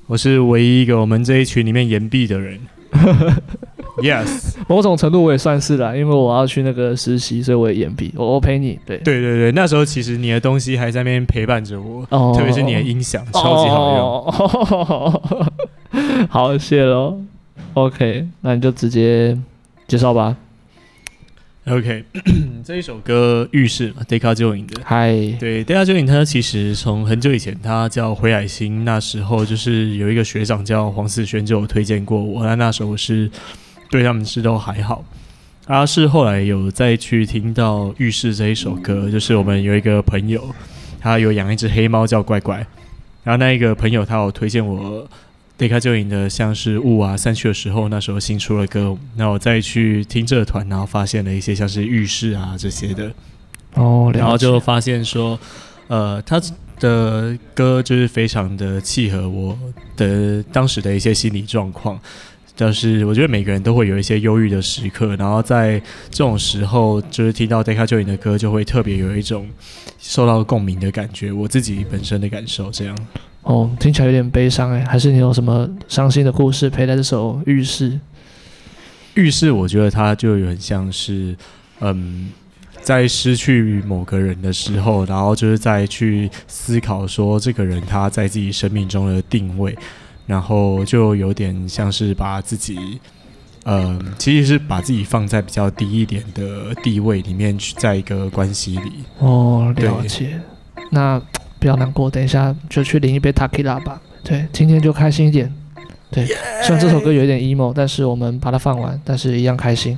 [0.08, 2.60] 我是唯一一个我们这一群里面岩壁的人。
[4.02, 8.12] Yes，某种程度我也算是啦，因为我要去那个实习，所以我也延毕。
[8.16, 14.08] 我我陪你，对对对对，那时候其实你的东西还在那边陪伴着我，哦、特别是你的音响、哦、超级好用。
[14.26, 15.52] 哦、
[16.32, 17.22] 好，谢喽。
[17.76, 19.38] OK，那你就直接
[19.88, 20.36] 介绍吧。
[21.70, 22.04] OK，
[22.66, 24.82] 这一首歌《浴室》嘛 Deca Joins 的。
[24.84, 33.30] 嗨，对，Deca Joins 他其实从很久以前，他叫回海星，那时候就是有一个学长叫黄思轩就有推荐过我，那那时候是。
[33.92, 35.04] 对他们是都还好，
[35.66, 40.54] 啊，是后来有再去听到《浴室》这一首歌，就是我们有一个朋友，
[41.00, 42.58] 他有养一只黑猫叫怪怪，
[43.24, 45.10] 然后那一个朋友他有推荐我
[45.60, 53.12] Deca Joins 的像是《雾啊散去的时候》，那时候新出了歌，那我再去听这个团，然后发现了一些像是《浴室》啊这些的，
[53.74, 55.38] 哦，然后就发现说，
[55.88, 56.42] 呃，他
[56.80, 59.60] 的歌就是非常的契合我
[59.98, 62.00] 的当时的一些心理状况。
[62.56, 65.78] 但是我觉得每个人都会有一些忧郁的时刻，然后在
[66.10, 69.50] 这种时候，就是听到 Deca Joins 的歌，就会特别有一种
[69.98, 71.34] 受到共鸣的感觉。
[71.34, 72.98] 我自己本身的感受这样。
[73.44, 77.92] 哦，听起来有点悲伤哎，还是你有什么伤心的故事陪在这首《浴室》？
[79.16, 81.36] 浴室，我觉得它就有很像是，
[81.80, 82.30] 嗯，
[82.82, 89.78] 在失去某个人的时候，然后就是在去思考说这个人他在自己生命中的定位。
[90.28, 93.00] 然后就有点像是把自己，
[93.64, 98.92] 呃，其实是把自己放在比较低一点的地位里面去，在一个关系里。
[99.18, 100.40] 哦，了解。
[100.92, 101.20] 那
[101.60, 104.02] 不要难过，等一下就去淋一杯 Takila 吧。
[104.24, 105.54] 对，今天就开心一点。
[106.12, 106.26] 对!
[106.64, 109.98] 虽然这首歌有一点 emo，但是我们把它放完，但是一样开心。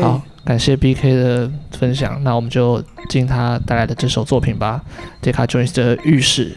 [0.00, 4.82] 好，感谢 BK 的分享，那我们就进他带来的这首作品吧
[5.22, 6.56] ，Deca Jones 的浴室。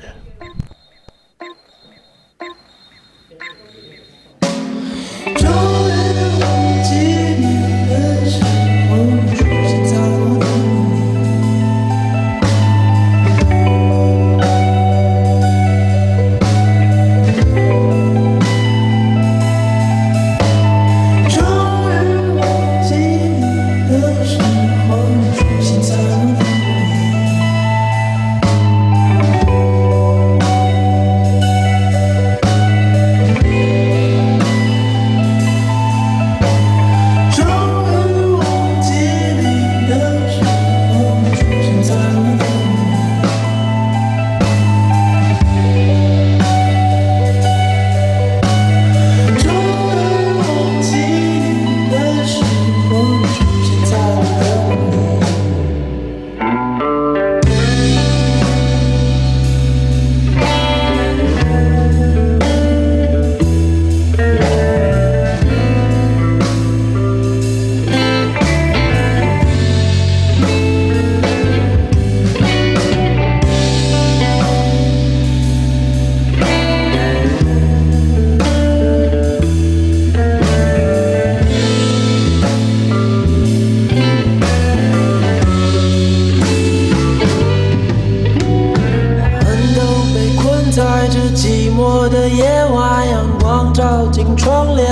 [91.64, 92.44] 寂寞的夜
[92.76, 94.86] 晚，阳光照进窗帘，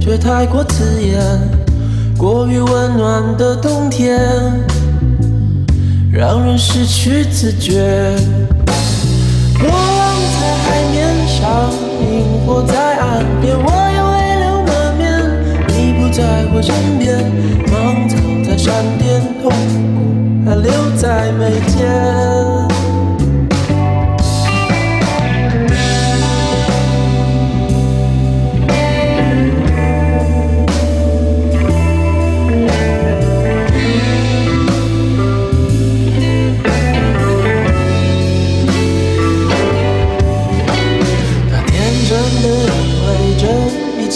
[0.00, 1.20] 却太过刺眼。
[2.16, 4.20] 过于温暖的冬天，
[6.12, 8.14] 让人失去自觉。
[9.58, 13.68] 波浪在海面上，萤火在岸边，我
[13.98, 15.10] 又泪流满面。
[15.66, 16.22] 你不在
[16.54, 17.18] 我身边，
[17.66, 18.14] 芒草
[18.48, 22.69] 在山巅，痛苦还留在眉间。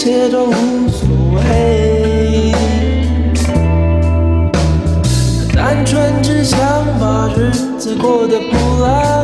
[0.05, 2.53] 些都无所谓，
[5.51, 6.59] 单纯只想
[6.99, 7.49] 把日
[7.79, 9.14] 子过得不累。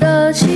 [0.00, 0.49] 的。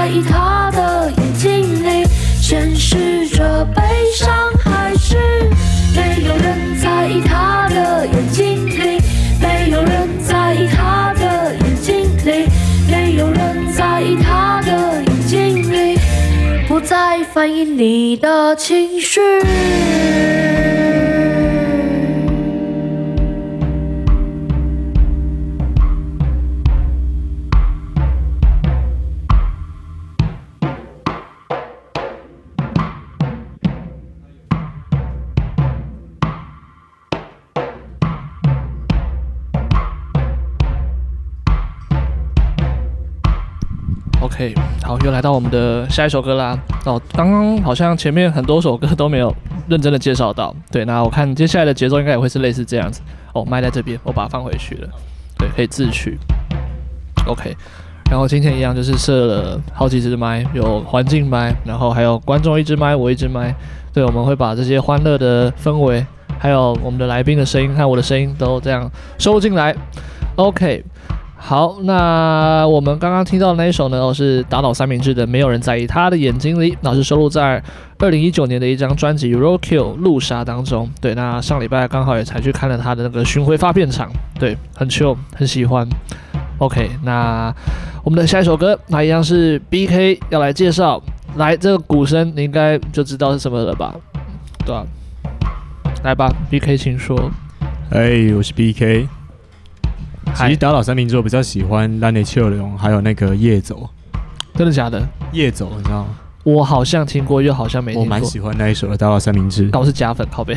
[0.00, 2.06] 在意他的眼睛里
[2.40, 3.82] 显示着悲
[4.16, 5.18] 伤，还是
[5.94, 8.98] 没有人在意他的眼睛里？
[9.38, 12.48] 没有人在意他的眼睛里？
[12.90, 15.98] 没有人在意他的眼睛里？
[16.66, 19.20] 不再反应你的情绪。
[45.20, 46.58] 来到我们的下一首歌啦。
[46.86, 49.30] 哦，刚刚好像前面很多首歌都没有
[49.68, 50.56] 认真的介绍到。
[50.72, 53.02] 对，那我看接下来的节奏应该也会是类似这样子。
[53.34, 54.88] 哦，麦在这边，我把它放回去了。
[55.38, 56.18] 对，可以自取。
[57.26, 57.54] OK，
[58.10, 63.54] 然后今天一样就是设了好几支麦，有环境麦，然后还有观众一支麦，我一支麦。
[63.92, 66.02] 对，我们会把这些欢乐的氛围，
[66.38, 69.76] 还有我们的来宾的声音和我的声音都这样收进来。
[70.36, 70.82] OK。
[71.42, 77.60] 好，那我们刚刚听到的那一首呢，是打倒三明治的《没有人在意他的眼睛里》，那是收录在
[77.98, 80.88] 二零一九年的一张专辑《Roadkill 路杀》当中。
[81.00, 85.88] 对，那上礼拜刚好也才去看了他的那个巡回发片场，对，很 chill，很喜欢。
[86.58, 87.52] OK，那
[88.04, 91.02] 我们的下一首歌，那一样是 BK 要来介绍，
[91.36, 93.92] 来这个鼓声你应该就知道是什么了吧？
[94.64, 94.86] 对吧、
[96.04, 97.30] 来吧，BK，请说。
[97.90, 99.08] 哎，我是 BK。
[100.34, 103.88] 其实打倒三明治我比较喜欢《烂泥秋龙》，还有那个夜走，
[104.54, 105.06] 真的假的？
[105.32, 106.08] 夜走，你知道吗？
[106.42, 108.04] 我好像听过，又好像没听过。
[108.04, 109.66] 我蛮喜欢那一首的《打倒三明治》。
[109.70, 110.56] 但我是假粉，靠背。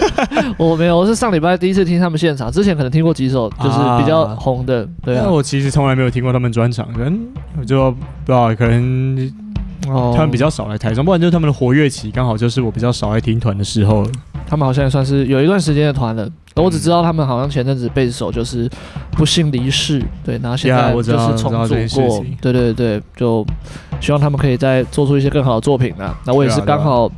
[0.56, 4.82] 我没有，我是上礼拜第一次听他们现场，之前可能听过几首，就是比较红的。
[4.82, 5.20] 啊、对啊。
[5.24, 7.20] 但我其实从来没有听过他们专场，可能
[7.60, 9.30] 我就不知道，可能
[9.90, 14.06] 哦，他们比较少来台中，不然就是他们的活跃期刚好就是我比较少来听团的时候。
[14.46, 16.26] 他们好像也算是有一段时间的团了。
[16.54, 18.68] 我只知道他们好像前阵子贝斯手就是
[19.12, 23.46] 不幸离世，对，然后现在就是重组过，对对对，就
[24.00, 26.18] 希望他们可以再做出一些更好的作品啊。
[26.24, 27.10] 那我也是刚好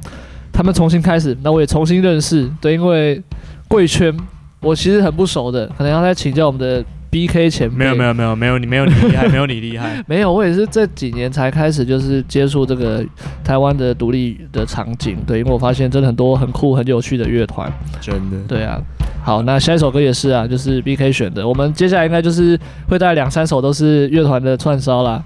[0.53, 3.23] 他们重新开始，那我也重新认识，对，因为
[3.69, 4.15] 贵圈
[4.61, 6.85] 我其实很不熟的，可能要再请教我们的。
[7.11, 13.05] B K 前没有没有没有没有你没有你厉害没有你厉害没有我也是这几年才开始就是接触这个
[13.43, 17.69] 台湾的独立的场景，对，因为我发现真的很多很酷很有趣的乐团，
[18.01, 18.81] 真的对啊。
[19.25, 22.57] 好，那下一首歌也是啊，就是 B K 选的，我们接下来应该就是
[22.89, 25.21] 会带两三首都是乐团的串烧啦。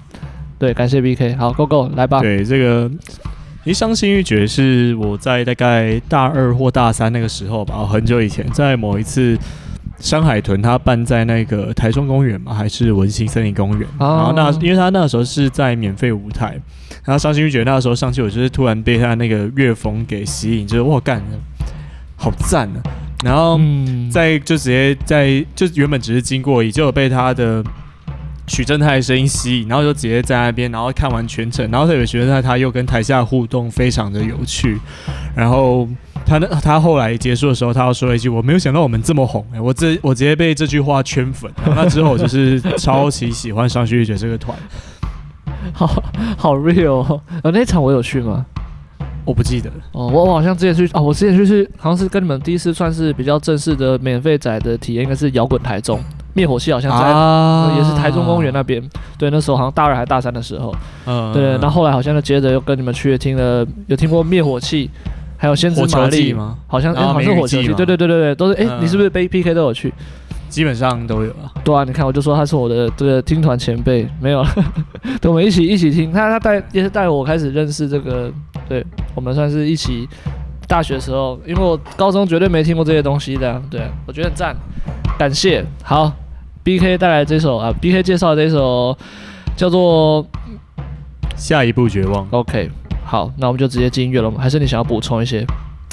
[0.57, 2.19] 对，感谢 B K，好，Go Go 来吧。
[2.19, 2.89] 对，这个
[3.63, 9.37] 一伤心欲绝是我在大概大二或大三那个时候吧，很久以前在某一次。
[9.99, 13.87] 山海豚，它办在那个台中公园嘛，还是文心森林公园？
[13.99, 16.59] 然后那，因为他那时候是在免费舞台，
[17.03, 21.23] 然后伤心欲绝那个时候上去，我就是突然被他那个乐风给吸引，就是哇干，
[22.15, 22.83] 好赞啊！
[23.23, 23.59] 然后
[24.11, 27.63] 在就直接在就原本只是经过，也就有被他的
[28.47, 34.79] 许正泰的声音吸引，然后就直接在那边，然后看完全程，然后特别觉得他又跟台下互动非常的有趣，
[35.35, 35.87] 然后。
[36.27, 41.51] 他那他后来结束的时候，他又说了一句：“我没有想到我们这么红。”哎，我这我直接被这句话圈粉。
[41.63, 44.57] 那之后我就是超级喜欢伤心欲绝这个团，
[45.71, 46.03] 好
[46.35, 47.21] 好 real 哦。
[47.43, 48.43] 呃，那场我有去吗？
[49.23, 50.07] 我不记得哦。
[50.07, 56.03] 我我好像之前去哦，我之前去是好像是跟你们第一次算是比较正式的免费仔的体验，应该是摇滚台中
[56.35, 58.79] 灭火器，好像在、也是台中公园那边。
[59.17, 60.71] 对，那时候好像大二还大三的时候。
[61.07, 61.33] 嗯。
[61.33, 64.91] 对，然后后来好像就接着又跟你们去听了，有听过灭火器。
[65.37, 66.57] 还有先知玛丽吗？
[66.65, 69.93] 好像、欸、好像是火球季，对对对对对，都是哎、欸，你是不是背 PK 都有去？
[70.47, 71.51] 基本上都有啊。
[71.61, 74.43] 对啊，你看我就说他是我的这个听团前辈，没有
[75.23, 76.11] 我们一起一起听。
[76.11, 78.31] 他他带也是带我开始认识这个，
[78.69, 78.83] 对
[79.13, 80.07] 我们算是一起
[80.69, 84.55] 大学时候，因为我高中绝对没听过这些东西的，对我觉得很赞，
[85.19, 85.63] 感谢。
[85.83, 86.11] 好
[86.65, 88.97] ，BK 带来这首啊，BK 介绍这首
[89.55, 90.21] 叫做
[91.37, 92.25] 《下一步绝望》。
[92.31, 92.69] OK。
[93.05, 94.39] 好，那我们就直接进音乐了吗？
[94.41, 95.45] 还是你想要补充一些？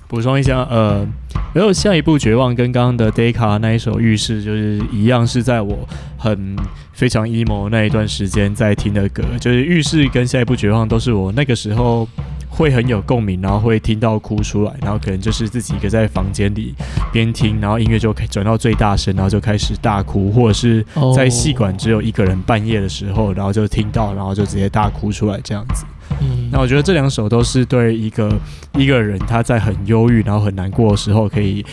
[0.08, 1.06] 补充一下，呃，
[1.54, 5.78] 没有下一步绝望跟刚刚的 Decca 那一首浴室就是一样，是在我
[6.16, 6.56] 很
[6.92, 12.08] 非常 emo 那一段时间在听的歌，就是浴室跟下一步绝望都是我那个时候。
[12.54, 16.74] 会很有共鸣，然后会听到哭出来，然后可能就是自己一个在房间里
[17.10, 20.84] 边听，然后音乐就可以转到最大声，然后就开始大哭，或者是
[21.16, 25.86] 在戏馆只有一个人半夜的时候，然后就听到，然后就直接大哭出来这样子。
[26.22, 28.32] 嗯，那我觉得这两首都是对一个
[28.74, 31.64] 一个人他在很忧郁，然后很难过的时候，可以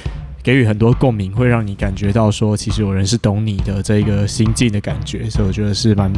[0.42, 6.12] 给予很多共鸣，会让你感觉到说，其实有人是懂你的这个心境的感觉，所以我觉得是蛮。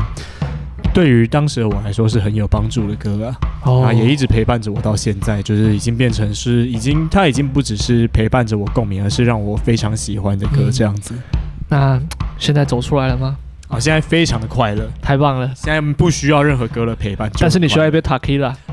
[0.94, 3.86] 对于当时的我来说是很有帮助的歌啊，oh.
[3.86, 11.14] 啊，也一直陪伴着我到现在，就是已经变成是已经，它已经不只是陪伴着我共鸣，而是让我非常喜欢的歌这样子。
[11.16, 11.22] 嗯、
[11.70, 12.02] 那
[12.38, 13.38] 现在走出来了吗？
[13.72, 15.50] 啊，现在非常的快乐，太棒了！
[15.56, 18.02] 现在不需要任何歌的陪伴，但是你需要一杯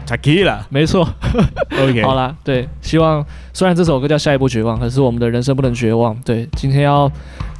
[0.08, 1.06] Tequila，Tequila，没错。
[1.72, 6.16] OK，好啦，对，希望虽然这首歌叫下一步绝望，可是我们的人生不能绝望。
[6.24, 7.10] 对，今天要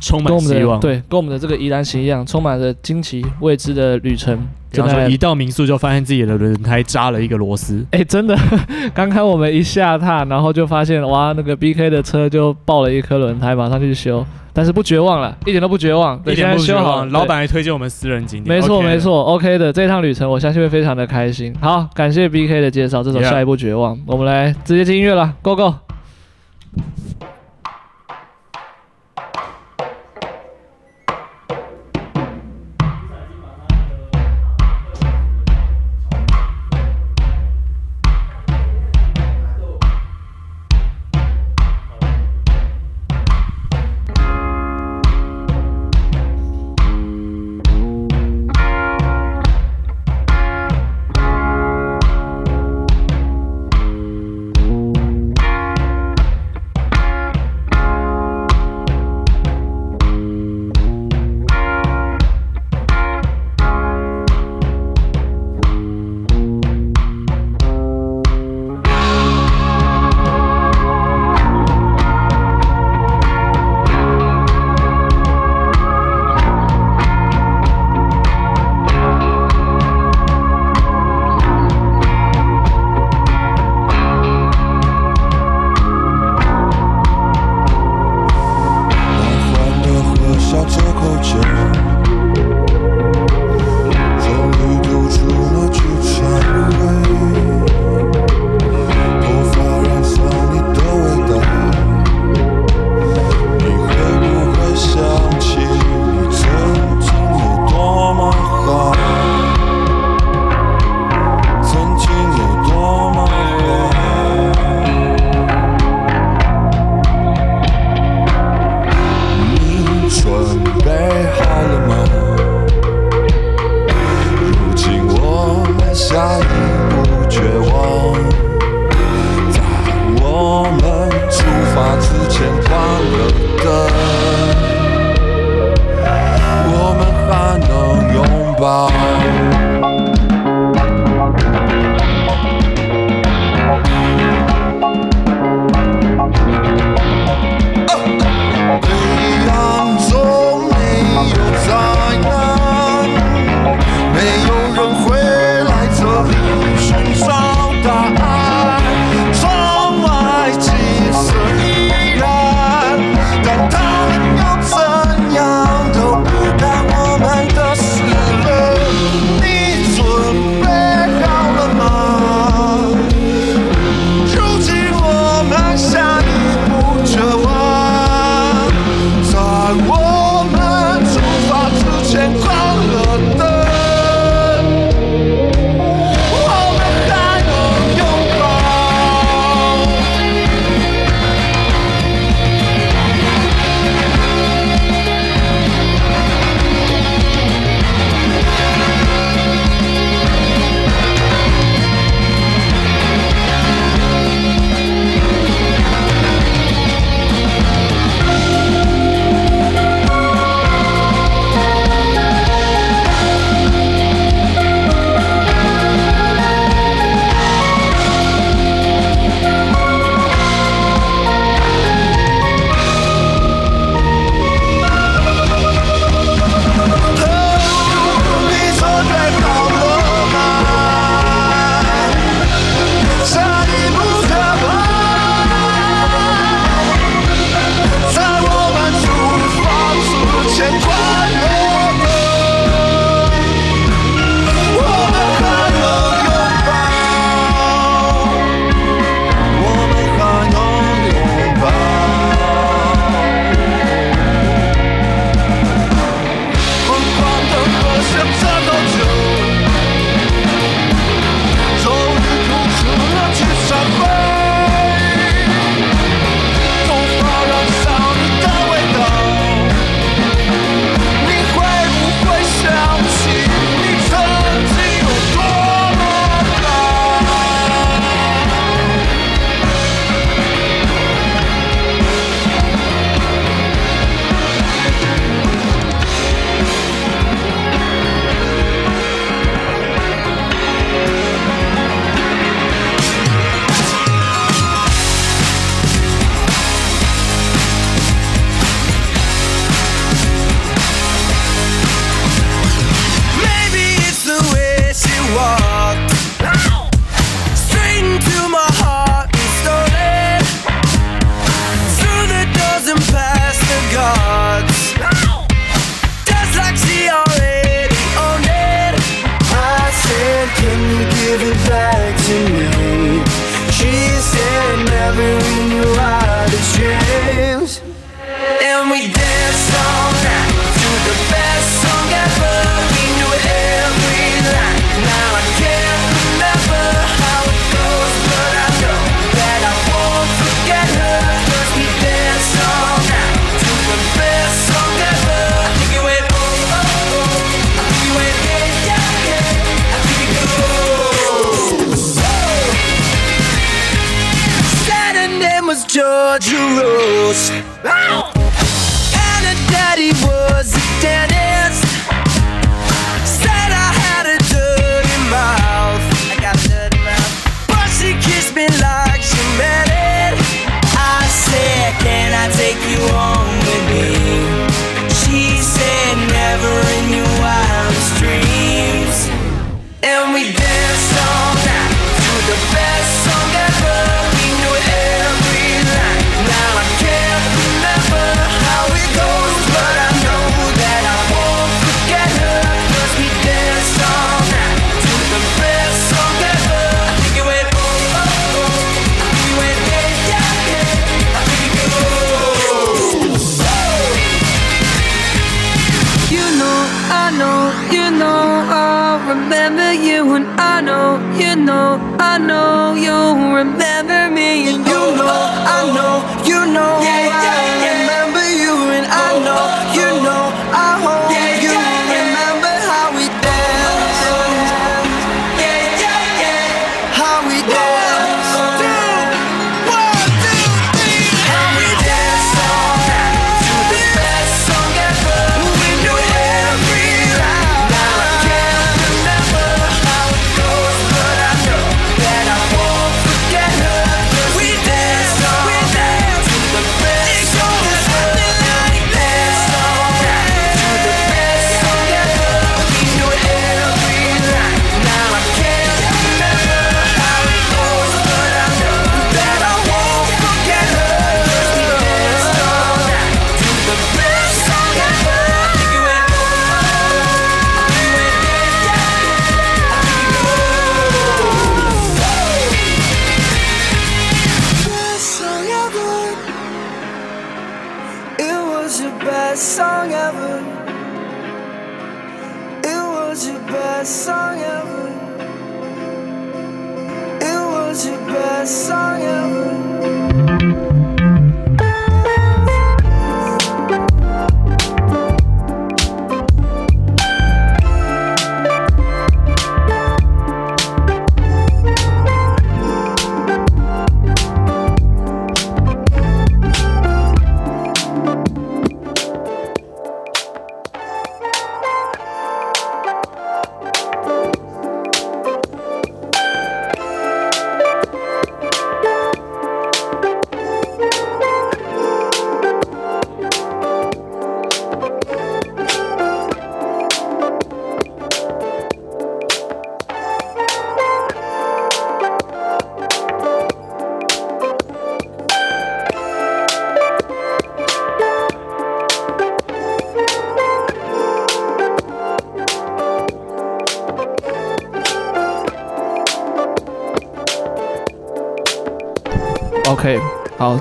[0.01, 4.39] 充跟我们的满希望。，对，跟我们的这个宜兰行一样，充满着惊奇未知的旅程。
[4.71, 8.37] 比方说一到民宿就发现自己的轮胎扎了一个螺丝，哎、真的，
[8.93, 14.23] 刚刚我们一下榻，然后就发现哇，那个 BK 的车就爆了一颗轮胎，马上去修，
[14.53, 17.13] 但是不绝望了，一点都不绝望，对一点不修好了绝望。
[17.13, 21.55] 老板还推荐我们私人景点，没错 OK 没错，OK 的，这趟旅程我相信会非常的开心。
[21.63, 25.75] 好，感谢 BK 的介绍，这首下一步绝望我们来直接进音乐了，Go Go。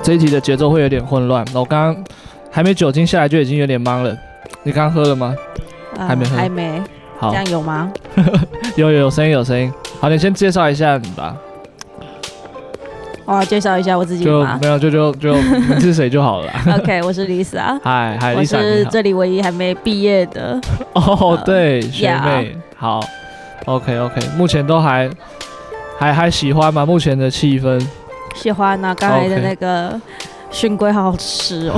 [0.08, 1.44] 这一集的节奏会有点混乱。
[1.52, 2.04] 我刚刚
[2.50, 4.16] 还没酒精下来就已经有点懵了。
[4.62, 5.36] 你刚刚喝了吗？
[5.98, 6.82] 呃还没喝还没。
[7.18, 7.92] 好这，样有吗？
[8.76, 9.70] 有有有声音有声音。
[10.00, 11.36] 好，你先介绍一下你吧。
[13.26, 15.36] 我要介绍一下我自己吗就没有就就就
[15.74, 16.50] 你是谁就好了。
[16.78, 18.62] OK，我是 Lisa，嗨嗨我，Lisa 你好。
[18.62, 20.58] 是这里唯一还没毕业的。
[20.96, 22.98] 哦，呃对，学妹，好
[23.66, 25.10] ，OK OK，目前都还
[25.98, 26.86] 还还喜欢吗？
[26.86, 27.78] 目前的气氛？
[28.40, 30.00] 喜欢啊，刚才的那个
[30.50, 31.74] 熏龟好好吃哦。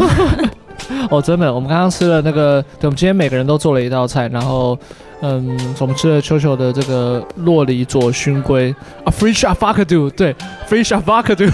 [1.10, 4.76] 哦，真的，我们刚刚吃了那个，对，我们今天每个人都做了一道菜，然后，
[5.20, 8.74] 嗯，我们吃了秋秋的这个洛梨佐熏龟
[9.04, 10.34] 啊，fresh avocado，对
[10.68, 11.50] ，fresh avocado，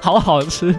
[0.00, 0.74] 好好吃。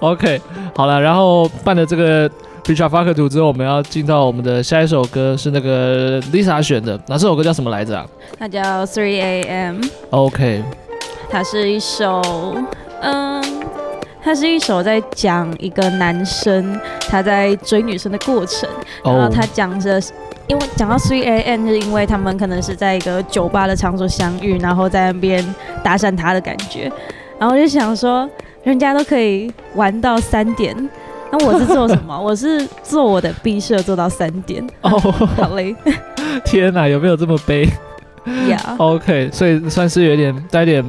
[0.00, 0.40] OK，
[0.74, 2.28] 好了，然后拌了这个
[2.64, 8.06] fresh avocado 之后，我们要进到我们的下一首歌，是那个 Lisa 选的，那这首歌叫什么来着啊
[8.38, 10.62] 那叫 Three A.M.，？OK，
[11.30, 12.22] 它是一首，
[13.00, 13.42] 嗯，
[14.22, 16.78] 它是一首在讲一个男生
[17.08, 18.68] 他在追女生的过程，
[19.04, 20.00] 然后哦他讲着。
[20.48, 21.66] 因为讲到 Three A.M.
[21.66, 25.44] 是因为他们可能是在一个酒吧的场所相遇，然后在那边
[25.82, 26.82] 搭讪他的感觉，
[27.36, 28.30] 然后我就想说，
[28.62, 30.72] 人家都可以玩到三点，
[31.32, 32.16] 那我是做什么？
[32.16, 34.90] 我是做我的毕设做到三点， 哦，
[35.36, 35.74] 好嘞
[36.46, 37.68] 天哪，有没有这么悲？
[38.48, 38.56] 呀。
[38.78, 40.84] OK，所以算是有点带点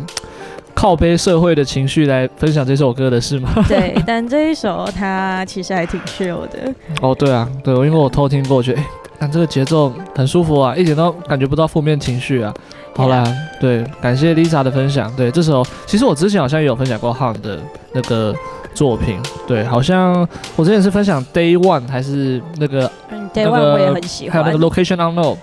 [0.77, 3.49] 靠背社会的情绪来分享这首歌的是吗？
[3.67, 6.71] 对，但这一首它其实还挺 chill 的。
[7.01, 8.77] 哦，对啊，对，因为我偷听过去。
[9.17, 12.53] 但这个节奏很舒服啊，一点都感觉不到负面情绪啊。
[12.95, 13.25] 好啦，
[13.59, 15.11] 对，感谢 Lisa 的分享。
[15.15, 17.59] 对，这首其实我之前好像有分享过 Han 的
[17.93, 18.31] 那个
[18.75, 19.19] 作品。
[19.47, 22.87] 对，好像我之前是分享 DAY ONE 还是那个
[23.33, 24.43] DAY ONE，我也很喜欢。
[24.43, 25.39] 还有 location on note，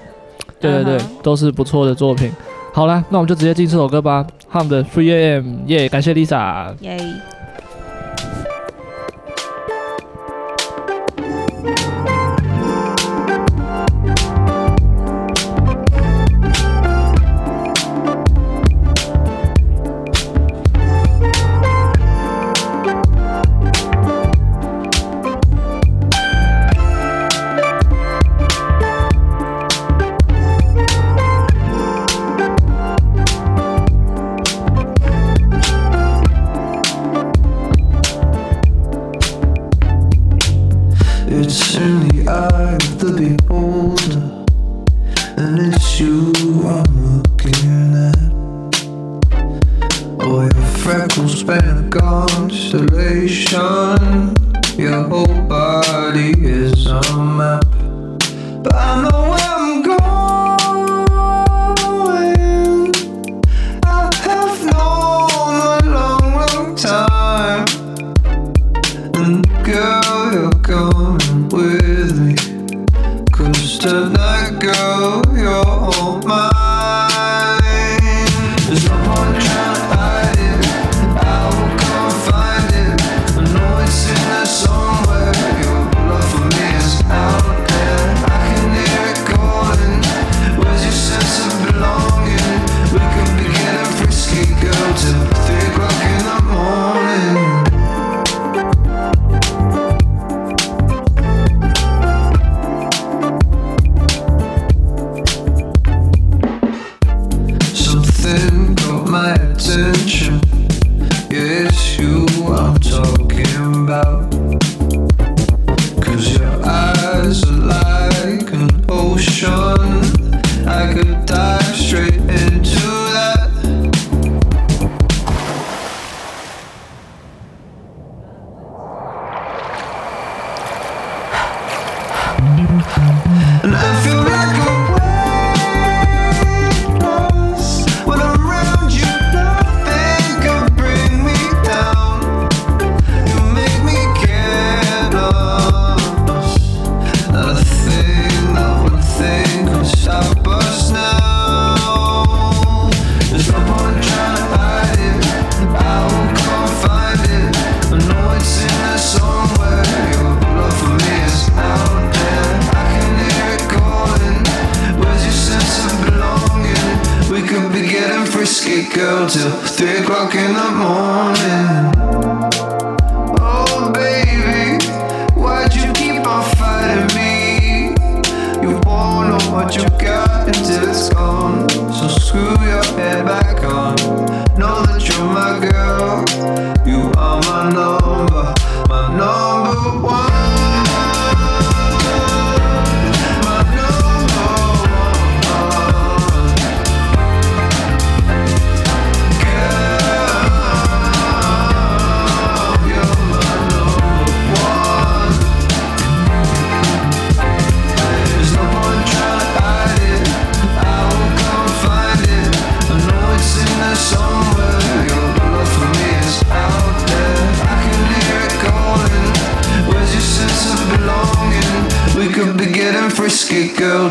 [0.60, 2.30] 对对对，都是不错的作品。
[2.74, 4.26] 好啦，那我们就直接进这首歌吧。
[4.50, 5.88] HUM 的 free AM，耶！
[5.88, 6.98] 感谢 Lisa，耶！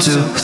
[0.04, 0.43] to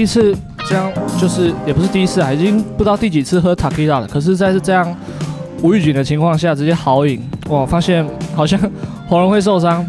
[0.00, 0.34] 第一次
[0.66, 0.90] 这样，
[1.20, 4.08] 就是也不是第一次啊，已经不知道第几次喝 Tequila 了。
[4.08, 4.96] 可是，在是这样
[5.60, 7.20] 无预警的情况下，直接豪饮，
[7.50, 8.02] 哇，发现
[8.34, 8.58] 好像
[9.10, 9.86] 喉咙会受伤。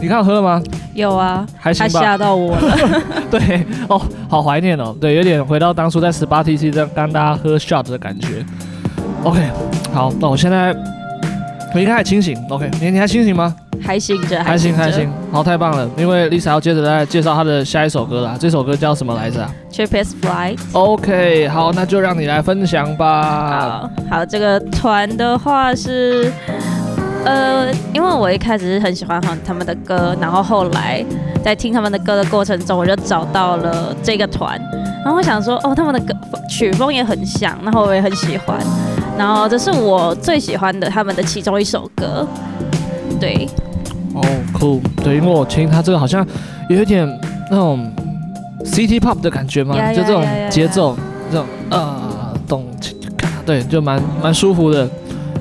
[0.00, 0.62] 你看喝了吗？
[0.94, 3.02] 有啊，还行吧吓到我了。
[3.30, 8.42] 对，哦，好怀念哦，对，有点回到当初在十八 TC 这样跟大家喝 shot 的感觉。
[9.22, 9.38] OK，
[9.92, 10.74] 好，那我现在
[11.74, 12.34] 我应该还清醒。
[12.48, 13.54] OK，你你还清醒吗？
[13.84, 15.88] 还行着，还行还行，好，太棒了。
[15.96, 20.58] 因为 Lisa 要接着来介绍她的下一首歌啦，这首歌叫什么来着、啊、Cheapest Flight。
[20.72, 23.90] ？OK，好，那就让你来分享吧。
[24.10, 26.32] 好，好，这个团的话是，
[27.24, 31.04] 呃，因为我一开始是很喜欢他他们的歌，然后后来
[31.44, 34.60] 在听他们的歌的过程中，我就找到了这个团，
[35.04, 36.14] 然后我想说，哦，他们的歌
[36.48, 38.56] 曲风也很像，然后我也很喜欢，
[39.18, 42.26] 然后这是我最喜欢的他们的其中一首歌，
[43.18, 43.48] 对。
[44.14, 44.22] 哦
[44.54, 46.26] ，cool，对，因为我听他这个好像
[46.68, 47.08] 有一点
[47.50, 47.90] 那种
[48.64, 50.48] City Pop 的感觉嘛 Yeah, 就这种 yeah, yeah, yeah.
[50.48, 50.96] 节奏，
[51.30, 52.66] 这种呃咚，
[53.46, 54.88] 对，就蛮蛮舒服的。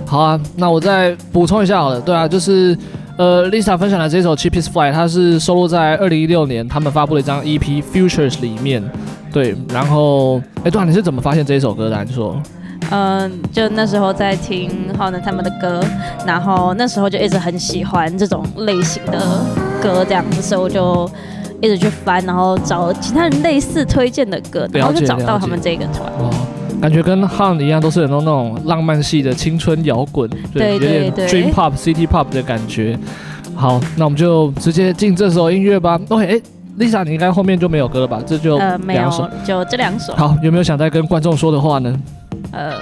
[0.05, 2.77] 好啊，那我再补充一下好了，对啊，就是
[3.17, 8.83] 呃 Lisa 分享的这首 Cheapest Flight，它是收录在二零一六年他们发布的一张 EP Futures 里面，
[9.31, 12.03] 对，然后哎，对啊，你是怎么发现这一首歌的啊？
[12.05, 12.41] 你说？
[12.91, 15.81] 嗯，就那时候在听浩南他们的歌，
[16.25, 19.19] 然后那时候就一直很喜欢这种类型的
[19.81, 21.09] 歌，这样子，所以我就
[21.61, 26.05] 一直去翻，然后找其他人类似推荐的歌，然后就找到他们这个团。
[26.19, 26.29] 哦，
[26.81, 32.99] 感觉跟浩南一样，都是很多那种浪漫系的青春摇滚，对，对对有点 Dream Pop、City Pop 的感觉。
[33.55, 35.99] 好，那我们就直接进这首音乐吧。
[36.09, 36.41] OK，哎
[36.77, 38.19] ，Lisa，你应该后面就没有歌了吧？
[38.25, 40.13] 这就呃没两首，就这两首。
[40.15, 41.97] 好，有没有想再跟观众说的话呢？
[42.51, 42.79] 呃，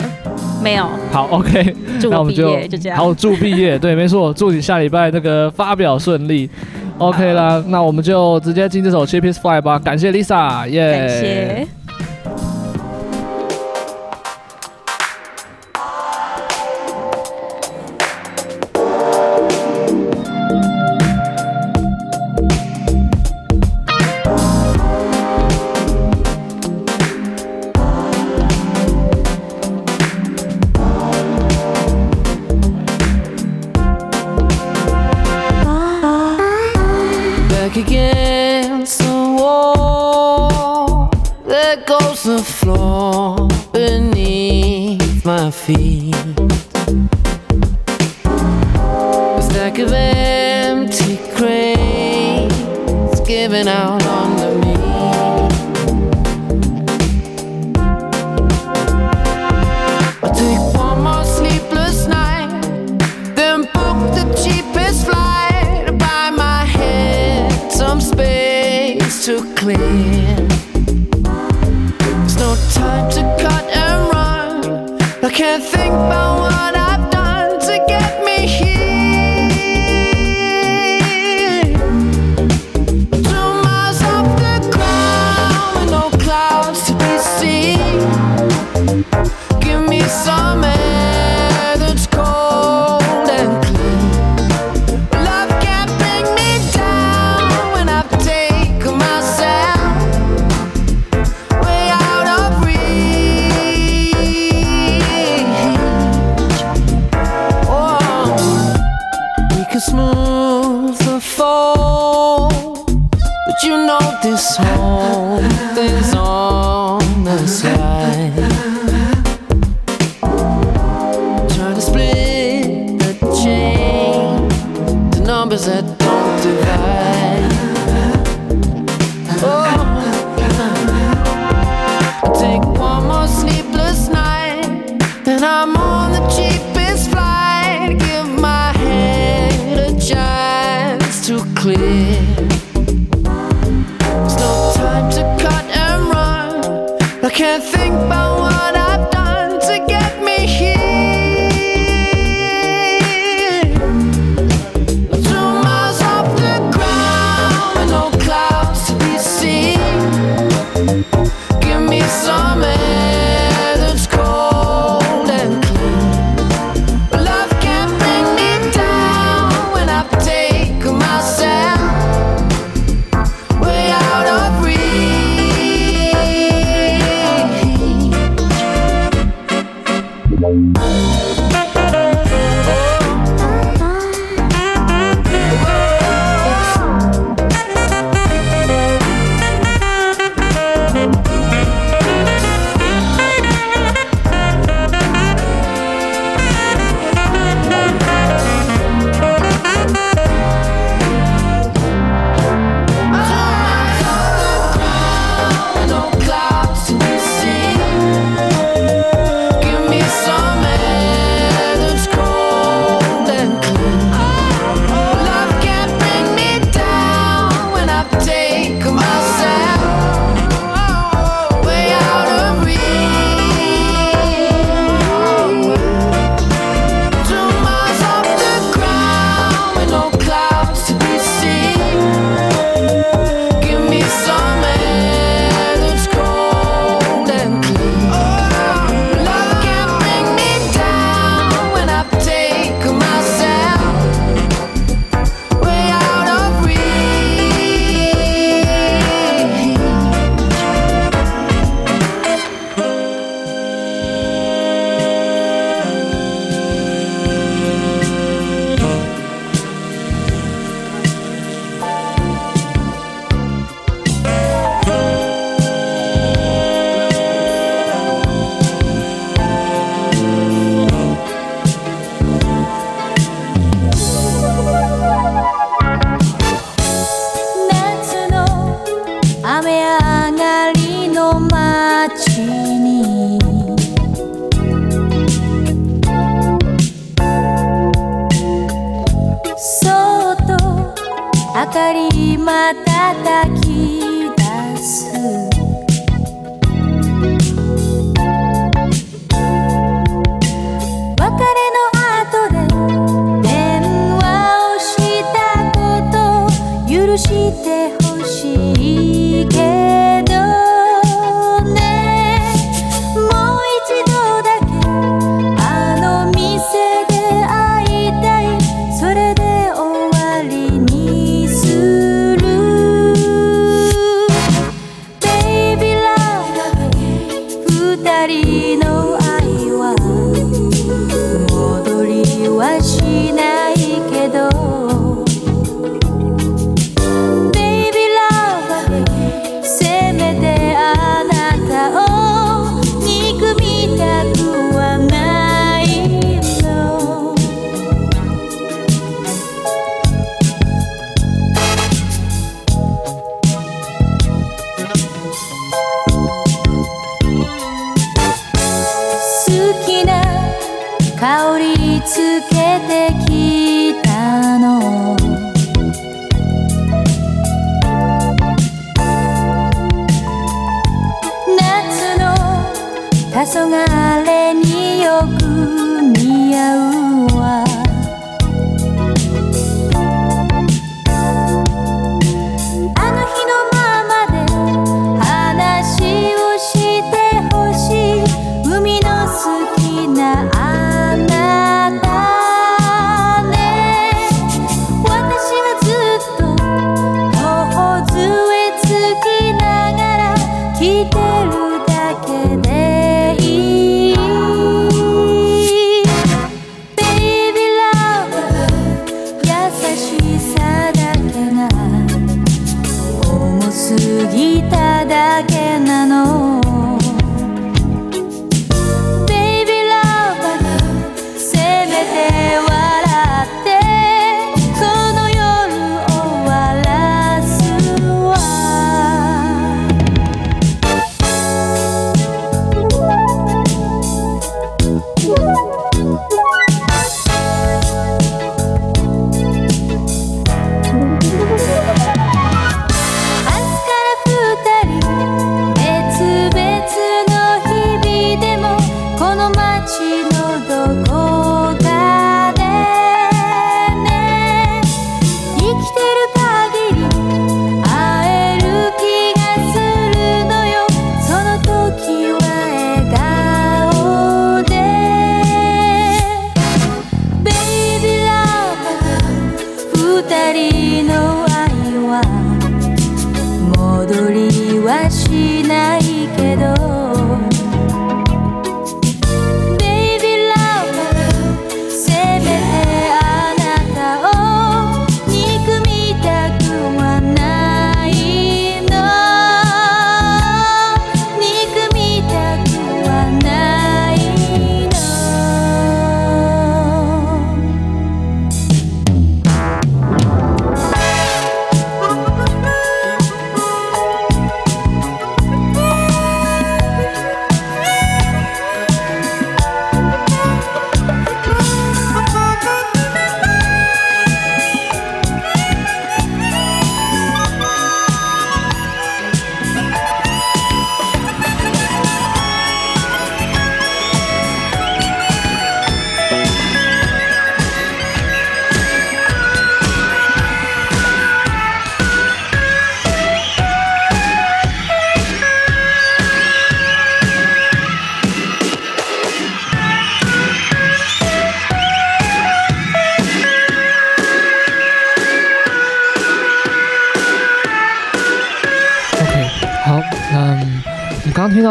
[0.64, 0.88] 没有。
[1.12, 1.76] 好，OK，
[2.10, 2.98] 那我们就业就这样。
[2.98, 6.50] 好，祝毕业，对，没错，祝你下礼拜那个发表顺利。
[6.98, 9.80] OK 啦，那我们就直接进这首 Cheap is Fly 吧。
[9.80, 11.68] 感谢 Lisa，耶、感谢。「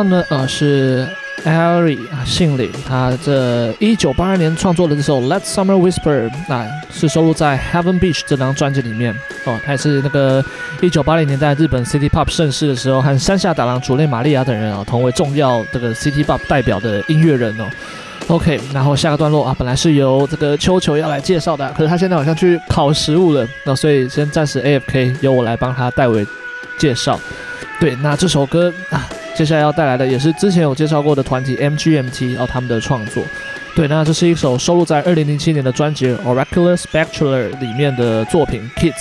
[0.08, 1.06] 呢，呃，是
[1.44, 9.14] Ari 啊，姓李，他这一九八二年创作的这首《Let Summer Whisper》，那是收录在《Heaven Beach》这张专辑里面
[9.44, 9.58] 哦。
[9.64, 10.44] 他也是那个
[10.80, 17.64] 一九八零年代日本 City Pop 盛世的时候，和山下达郎、竹内玛利亚等人啊，同为重要这个 City Pop 代表的音乐人哦。
[18.26, 26.26] OK，然后下个段落啊，本来是由这个秋球要来介绍的，可是他现在好像去烤食物了，那所以先暂时 AFK，由我来帮他代为
[26.78, 27.18] 介绍。
[27.80, 29.08] 对，那这首歌啊，
[29.38, 33.22] 接下来要带来的也是之前有介绍过的团体 MGMT 哦，他们的创作。
[33.76, 38.94] 对，那这是一首收录在二零零七年的专辑《Oracular Spectral》里面的作品《Kids》。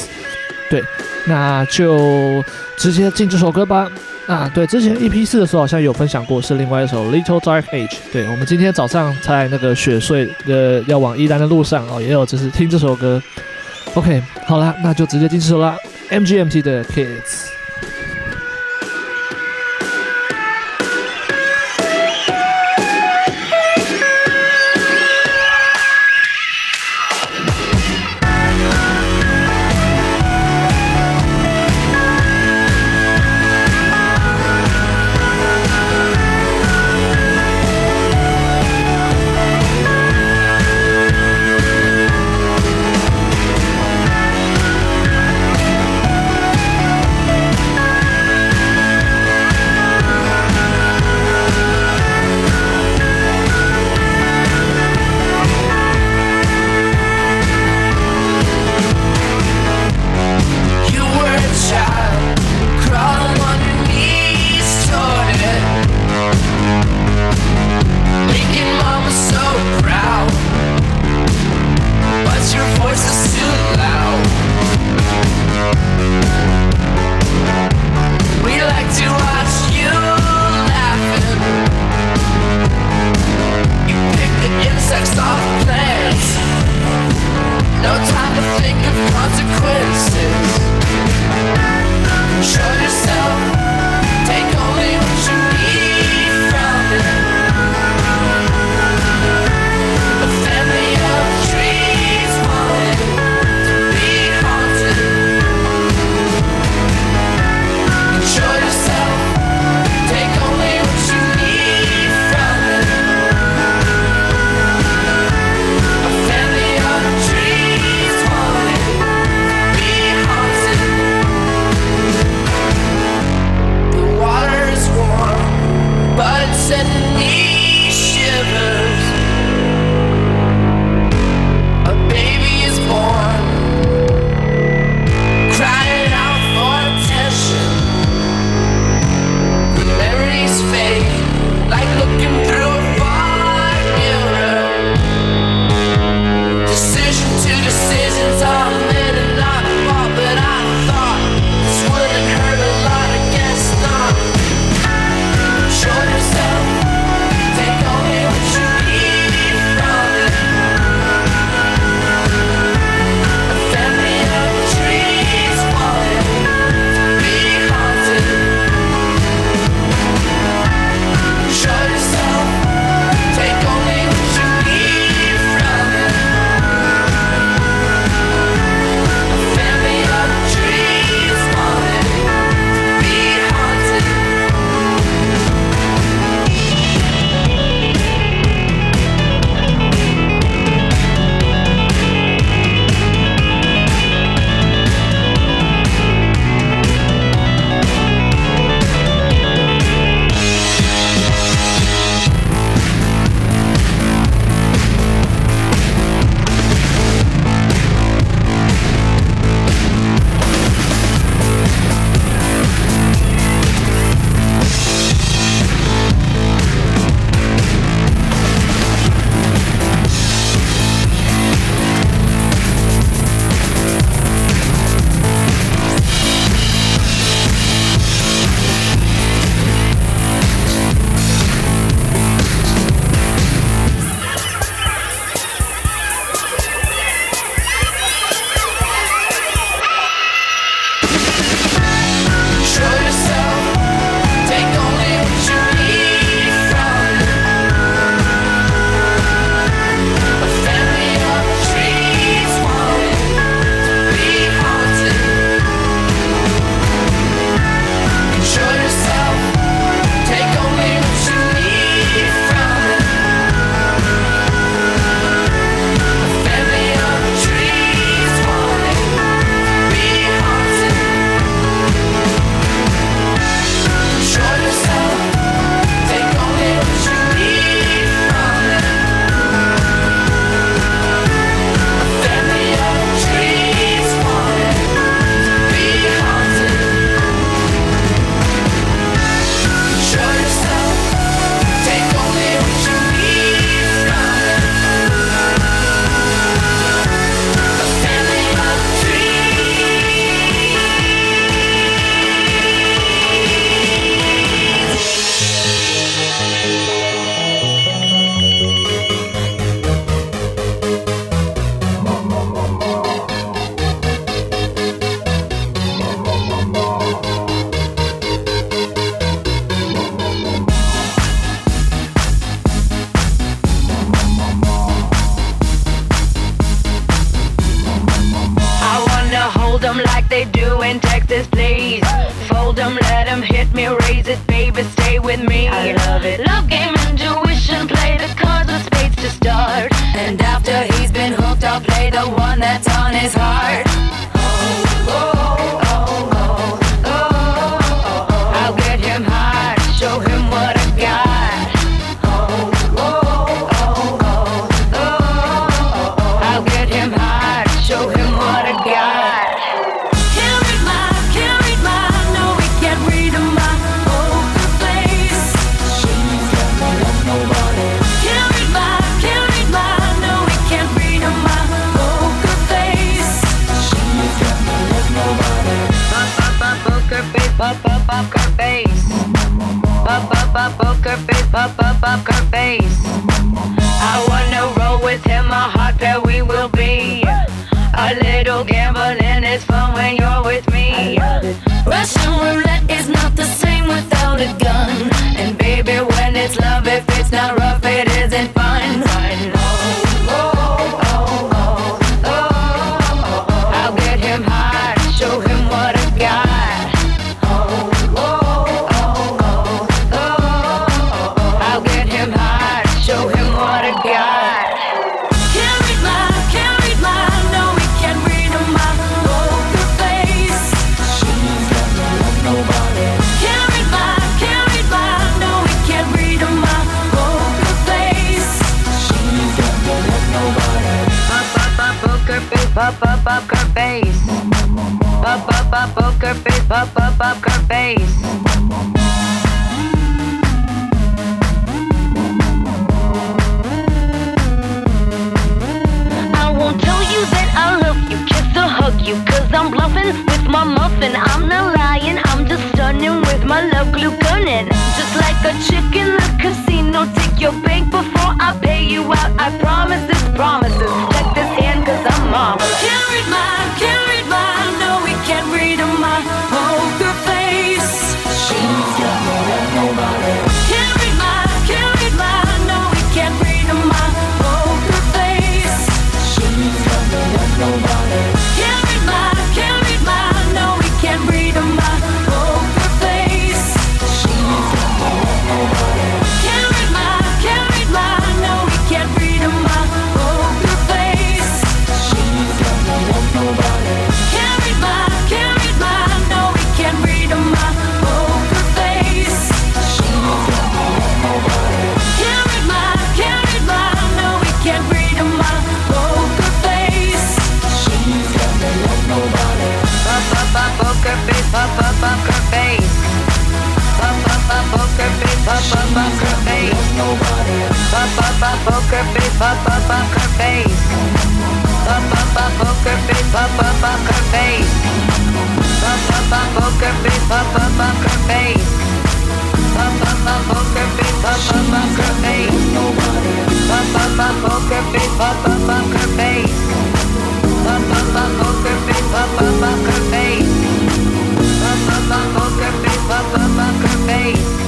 [0.70, 0.84] 对，
[1.26, 2.44] 那就
[2.78, 3.90] 直接进这首歌吧。
[4.28, 7.90] 啊，对，之前 EP 四的时候好像有分享过，是另外一首《Little Dark Age》。
[8.14, 13.20] 对，我们今天早上在那个雪穗的要往宜兰的路上哦，也有就是听这首歌。
[13.96, 15.76] OK，好啦，那就直接进这首啦
[16.12, 17.08] ，MGMT 的《Kids》。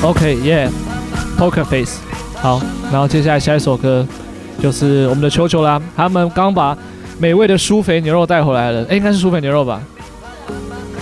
[0.10, 1.99] OK，Yeah，Poker Face。
[2.41, 2.60] 好，
[2.91, 4.03] 然后接下来下一首歌
[4.60, 6.76] 就是我们的球球啦，他们刚把
[7.19, 9.80] 美味的苏肥牛肉带回来了，哎，应该是苏肥牛肉吧？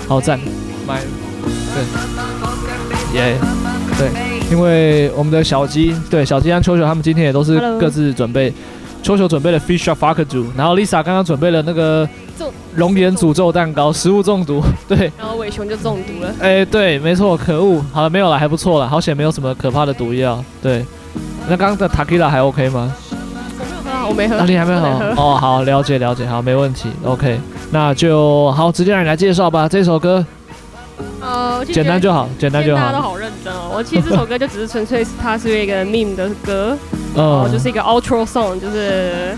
[0.10, 0.38] 好赞，
[0.86, 1.00] 买，
[3.14, 3.38] 对，耶、
[3.98, 4.10] 对，
[4.52, 8.54] 因为我们的小鸡，对，小鸡和球球他们今天也都是各自准备，
[9.02, 12.06] 球球准备了 Fish Shark f a k 组然后 Lisa 刚刚准备了那个
[12.76, 15.10] 熔岩诅咒蛋糕，食物中毒，对。
[15.18, 16.34] 然后伟雄就中毒了。
[16.42, 20.44] 哎、对，没错，可恶，好了，没有了，还不错了，好险没有什么可怕的毒药。
[20.62, 20.86] 对，
[21.48, 22.94] 那刚刚的 Takila 还 OK 吗？
[23.90, 24.36] 啊，我没喝。
[24.36, 27.40] 啊，你还没有我好哦，好，了解了解，好，没问题，OK，
[27.72, 29.70] 那就好，直接让你来介绍吧。
[29.70, 30.26] 这首歌
[31.22, 32.82] 呃，简单就好，简单就好。
[32.82, 33.72] 大家都好认真哦。
[33.74, 36.78] 我其实这首歌就只是纯粹是它是一个 meme 的歌，
[37.16, 39.34] 嗯哦，就是一个 outro song，就是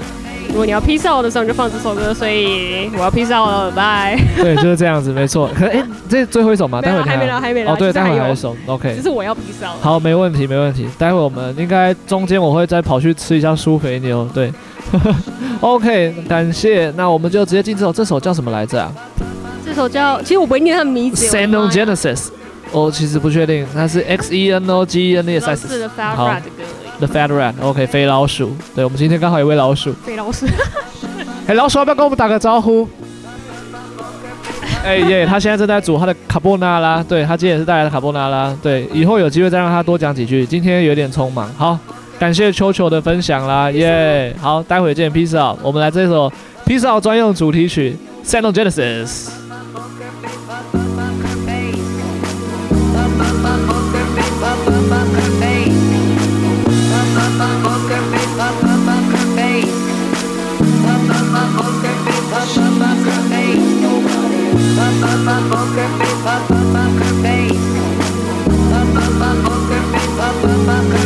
[0.50, 4.20] 如果你要 peace out 的时候你就放这首歌，所以我要 peace out 了，拜。
[4.36, 5.50] 对，就是这样子，没错。
[5.56, 6.82] 可哎，这最后一首吗？
[6.82, 9.02] 待会还没了还没了哦，对，待会还有一首，OK 只。
[9.02, 9.80] 是我要 peace out。
[9.80, 10.88] 好，没问题，没问题。
[10.98, 14.52] 待会我们应该中间我会再跑去吃一下酥肥牛，对。
[15.62, 16.92] OK，感谢。
[16.98, 18.92] 那我们就直接进这首，这首叫什么来着啊？
[19.64, 21.28] 这首叫，其实我不会念它的名字。
[21.28, 22.28] 我的妈呀 Xenogenesis，
[22.72, 26.02] 我其实不确定，它是 X E N O G E N E S 是 S。
[26.16, 26.36] 好。
[27.00, 28.56] The Fat Rat，OK，、肥老鼠。
[28.76, 29.94] 对，我们今天刚好有位老鼠。
[30.06, 30.46] 肥老鼠。
[31.48, 32.88] 哎，老鼠要不要跟我们打个招呼？
[34.84, 41.52] 哎耶，他现在正在煮他的卡布纳拉，对，他今天也是带来的卡布纳拉，对，以后有机会再让他多讲几句，今天有点匆忙。
[41.58, 41.78] 好，
[42.18, 46.32] 感谢球球的分享啦，耶，好，待会见，Peace out，我们来这首
[46.66, 47.98] Peace out 专用主题曲
[48.30, 48.52] 《Sano
[65.30, 67.62] Poker face, poker face,
[69.46, 70.99] poker face, poker face.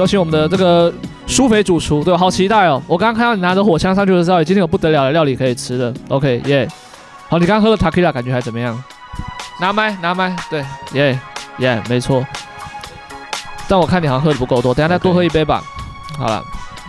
[0.00, 0.90] 有请我们的这个
[1.26, 2.82] 舒肥主厨，对，好期待哦！
[2.86, 5.92] 我刚刚看到你拿着火枪上去的时候，今天有不得了的料理可以吃了。
[6.08, 6.66] OK，耶、
[7.28, 8.82] 好，你刚喝的 Tequila 感觉还怎么样？
[9.60, 10.64] 拿麦，拿麦，对，
[10.94, 11.18] 耶、
[11.58, 12.24] 耶、yeah，没错。
[13.68, 15.62] 但我看你好像喝的不够多，等下再多喝一杯吧。
[16.16, 16.42] 好了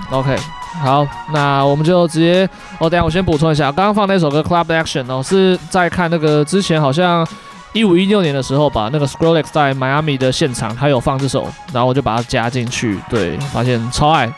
[0.09, 0.33] ，OK，
[0.81, 7.27] 好，那我们就直接，哦，等下我先补充一下，刚刚放那首歌 Club Action 哦，是在看那个之前好像。
[7.73, 14.31] 一五一六年的时候吧，那个 s c r o l l e x 在迈阿密的现场，他有放这首，然后我就把它加进去，对，发现超爱。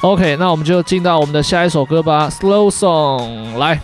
[0.00, 3.80] OK，那我们就进到我们的下一首歌吧，Slow Song，来，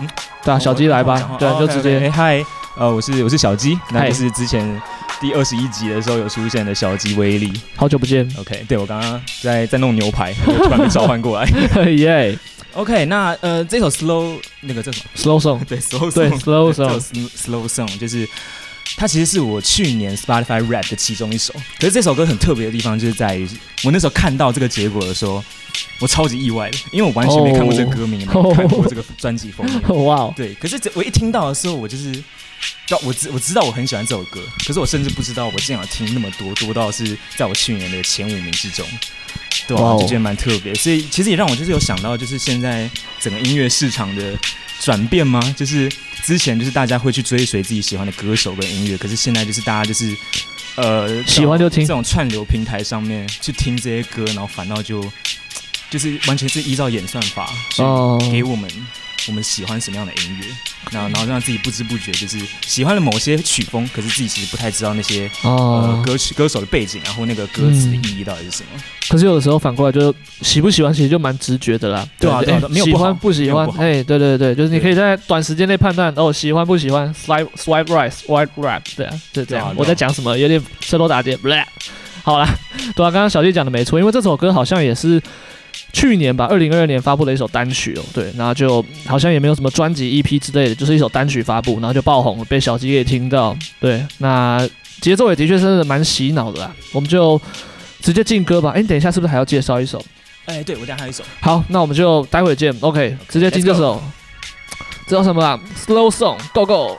[0.00, 0.08] 嗯，
[0.42, 2.42] 对啊，小鸡来吧，对，就直接，嗨，
[2.78, 4.80] 呃，我是我是小鸡，那就是之前
[5.20, 8.26] 第二十一集的时候有出现的小鸡威力，好久不见。
[8.38, 11.46] OK，对我刚刚在在弄牛排，突然被召唤过来，
[11.90, 12.38] 耶。
[12.74, 18.28] OK，那呃，这首 slow 那个叫什么？slow song，对，slow song，对，slow song，slow song 就是
[18.96, 21.52] 它其实是我去年 Spotify Rap 的其中一首。
[21.78, 23.48] 可是这首歌很特别的地方就是在于，
[23.82, 25.42] 我那时候看到这个结果的时候，
[25.98, 29.82] 我超级意外的，因为我完全没看过这个歌名，没有看过这个专辑封面。
[30.04, 32.22] 哇，对，可是我一听到的时候，我就是，
[33.02, 38.86] 我知我知道我很喜欢这首歌，可是我甚至不知道我竟然听那么多，多到是在我去年的前五名之中。
[39.66, 42.88] 对啊，就觉得蛮特别，所以其实也让我就是有想到，就是现在
[43.18, 44.38] 整个音乐市场的
[44.80, 45.40] 转变吗？
[45.56, 45.90] 就是
[46.24, 50.16] 之前就是大家会去追随自己喜欢的歌手跟音乐，可是现在就是大家就是
[50.76, 55.04] 呃喜欢就听这种串流平台上面去听这些歌，然后反倒就
[55.90, 57.82] 就是完全是依照演算法去
[58.32, 58.70] 给我们。
[59.26, 60.46] 我们喜欢什么样的音乐？
[60.92, 68.80] 那然后让自己不知不觉就是喜欢了某些曲风，可是自己其实不太知道那些呃歌曲歌手的背景，然后那个歌词的意义到底是什么。
[69.08, 72.06] 可是有的时候反过来，就喜不喜欢其实就蛮直觉的啦。
[72.18, 79.74] 对啊，对，没有喜欢不喜欢，哎，对对对，就是你可以在短时间内判断哦，喜欢不喜欢，swipe swipe right，swipe right，对啊，就这样。
[79.76, 80.36] 我在讲什么？
[80.36, 81.38] 有点舌头打结。
[82.22, 82.48] 好啦，
[82.94, 85.20] 对啊，刚刚小弟讲的没错，因为这首歌好像也是。
[85.94, 93.56] 去年吧，二零二二年发布了一首单曲哦，对，然后就好像也没有什么专辑 EP 之类的，就是一首单曲发布，然后就爆红了，被小鸡给听到。
[93.80, 94.68] 对，那
[95.00, 96.74] 节奏也的确是蛮洗脑的啦。
[96.92, 97.40] 我们就
[98.00, 98.72] 直接进歌吧。
[98.74, 100.04] 哎，你等一下是不是还要介绍一首？
[100.46, 101.22] 哎，对，我等下还有一首。
[101.40, 102.74] 好，那我们就待会见。
[102.80, 104.02] OK，直接进这首。
[105.06, 106.98] 这叫什么啦？Slow Song，Go Go。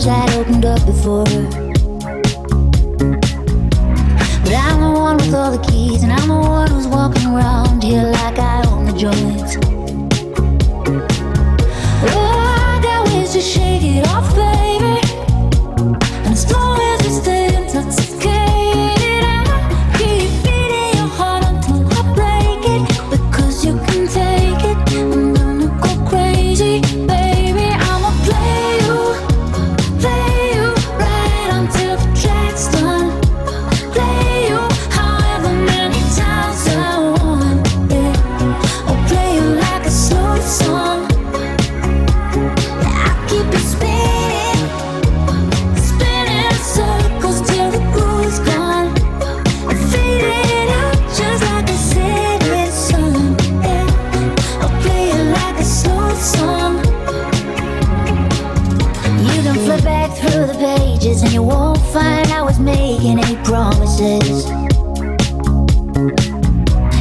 [0.00, 1.24] doors that opened up before.
[4.42, 7.82] But I'm the one with all the keys, and I'm the one who's walking around
[7.82, 9.56] here like I own the joints.
[64.00, 64.48] places.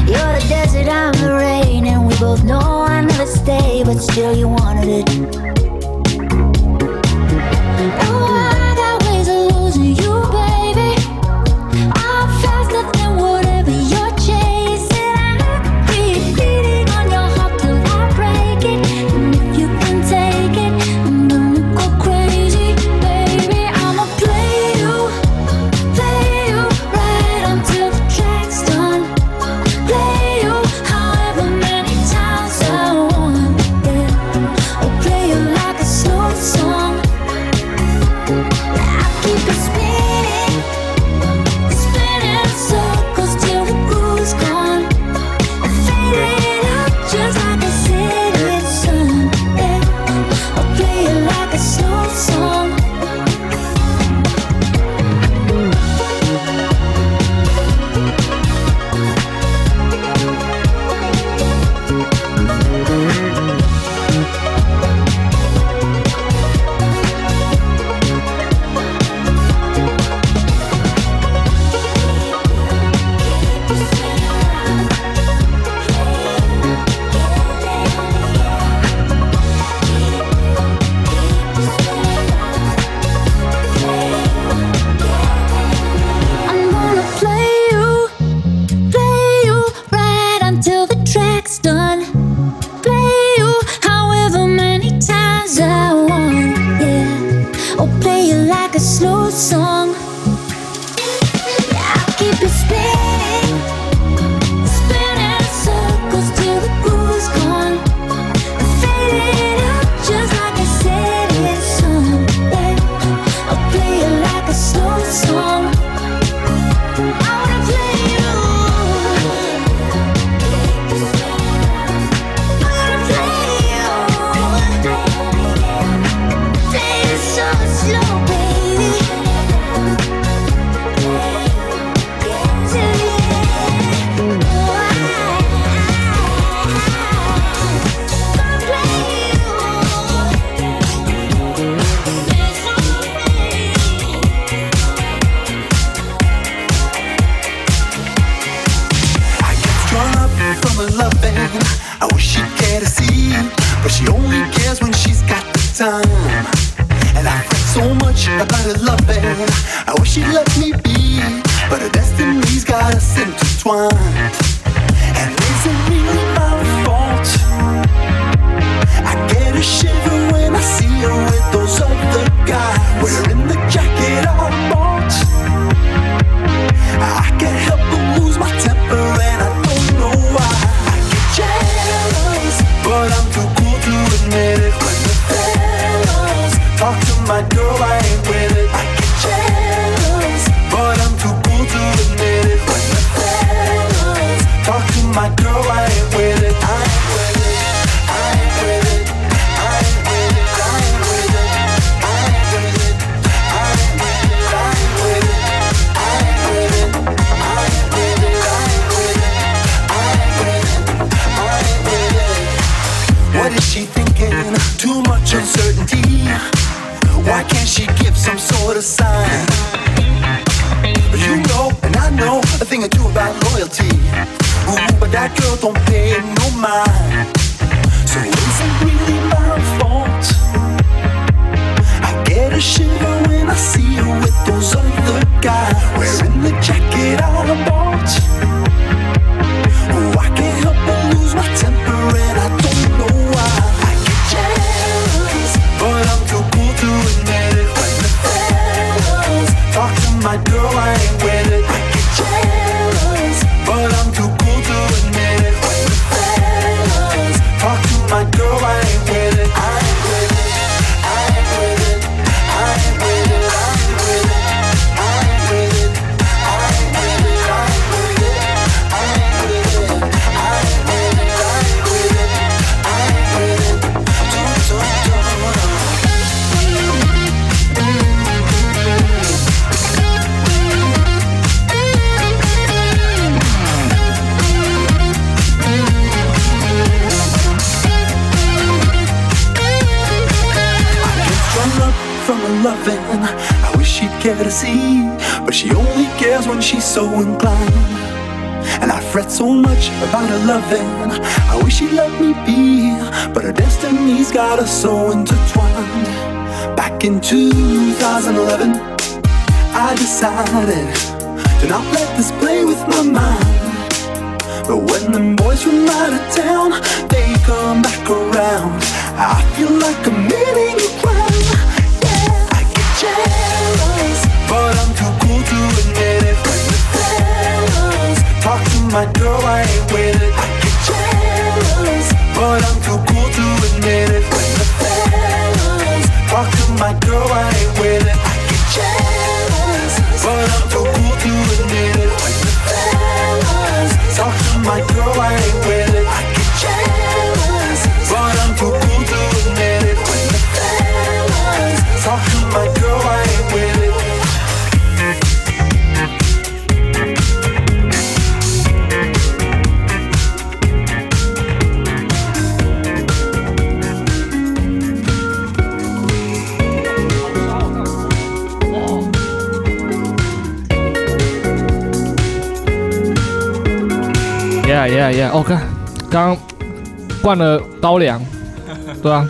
[0.05, 4.35] You're the desert, I'm the rain, and we both know I never stay, but still
[4.35, 5.58] you wanted it.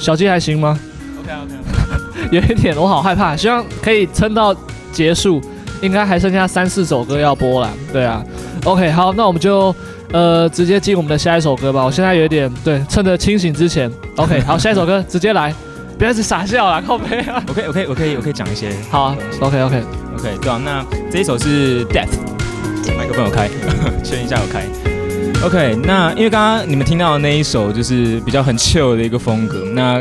[0.10, 0.76] 小鸡还行吗
[1.20, 4.56] ？Ok ok 有一点我好害怕希望可以撑到
[4.92, 5.40] 结束
[5.84, 8.26] 应该还剩下三四首歌要播了对啊。
[8.66, 9.74] Ok 好那我们就
[10.12, 11.84] 呃直接进我们的下一首歌吧。
[11.86, 13.88] 我现在有点对趁着清醒之前。
[14.16, 15.54] Ok 好下一首歌直接来
[16.00, 17.44] 不要再傻笑了靠背啊。
[17.48, 18.72] Ok ok ok 我可以讲一些。
[18.90, 19.84] 好 ok ok
[20.18, 22.10] ok 对啊那这一首是 death
[22.98, 23.48] 麦克风朋友开
[24.04, 24.99] 确认一下要开。
[25.42, 29.98] OK，那因为刚刚你们听到的那一首就是比较很 chill 的一个风格，那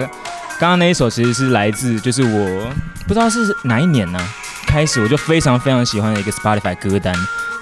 [0.59, 2.73] 刚刚那一首其实是来自就是我
[3.07, 4.19] 不知道是哪一年呢、
[4.67, 7.15] 开始我就非常非常喜欢的一个 Spotify 歌单，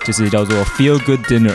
[0.06, 1.52] 就是叫做 Feel Good Dinner。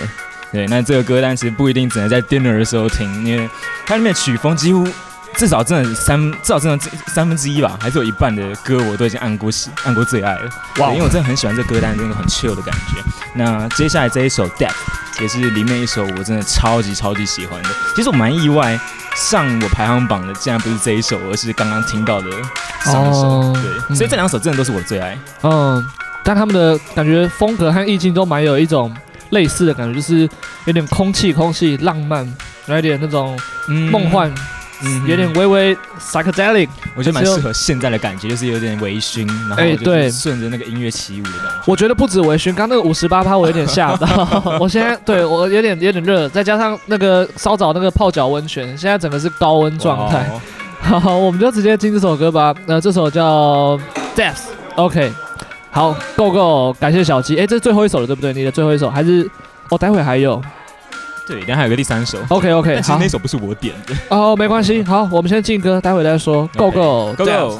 [0.51, 3.49] 对，那这个歌单其实不一定只能在 dinner 的时候听，因为
[3.87, 4.87] 它里面的曲风几乎
[5.35, 10.49] 至少真的三至少真的三分之一吧，还是有一半的歌我都已经按过喜按过最爱了。
[10.77, 13.01] 哇，因为我真的很喜欢这歌单，真的很 chill 的感觉。
[13.33, 14.75] 那接下来这一首 Death
[15.21, 17.69] 也是里面一首我真的超级超级喜欢的。
[17.95, 18.77] 其实我蛮意外，
[19.15, 22.29] 上我排行榜的竟然不是这一首，而是刚刚听到的
[22.83, 23.21] 上一首。
[23.21, 23.53] 哦、
[23.87, 25.17] 对，所以这两首真的都是我的最爱。
[25.43, 25.85] 嗯，
[26.23, 28.93] 但他们的感觉风格和意境都蛮有一种。
[29.31, 30.29] 类似的感觉就是
[30.65, 32.29] 有点空气，空气浪漫，
[32.65, 34.35] 有一点那种梦幻，嗯，
[35.07, 41.63] 有点微微 psychedelic，我觉得蛮适合现在的感觉，就是有点微醺，然后对，顺着那个音乐起舞的感觉。
[41.65, 44.07] 我觉得不止微醺，刚那个五十八趴我有点吓到，
[44.59, 50.29] 我现在对我有点有点热，再加上那个稍早那个泡脚温泉，现在整个是高温状态。
[50.81, 52.53] 好，我们就直接听这首歌吧。
[52.65, 53.79] 那这首叫
[54.15, 55.13] Death，OK。
[55.69, 57.37] 好，Go Go，感谢小鸡。
[57.37, 58.33] 哎，这是最后一首了，对不对？
[58.33, 59.29] 你的最后一首还是？
[59.69, 60.41] 哦，待会还有。
[61.31, 62.17] 对，然后还有个第三首。
[62.27, 62.81] OK OK，好。
[62.81, 63.95] 其实那首不是我点的。
[64.09, 64.83] 哦，没关系。
[64.83, 66.45] 好，我们先进歌，待会再说。
[66.57, 67.59] Go Go Go Go。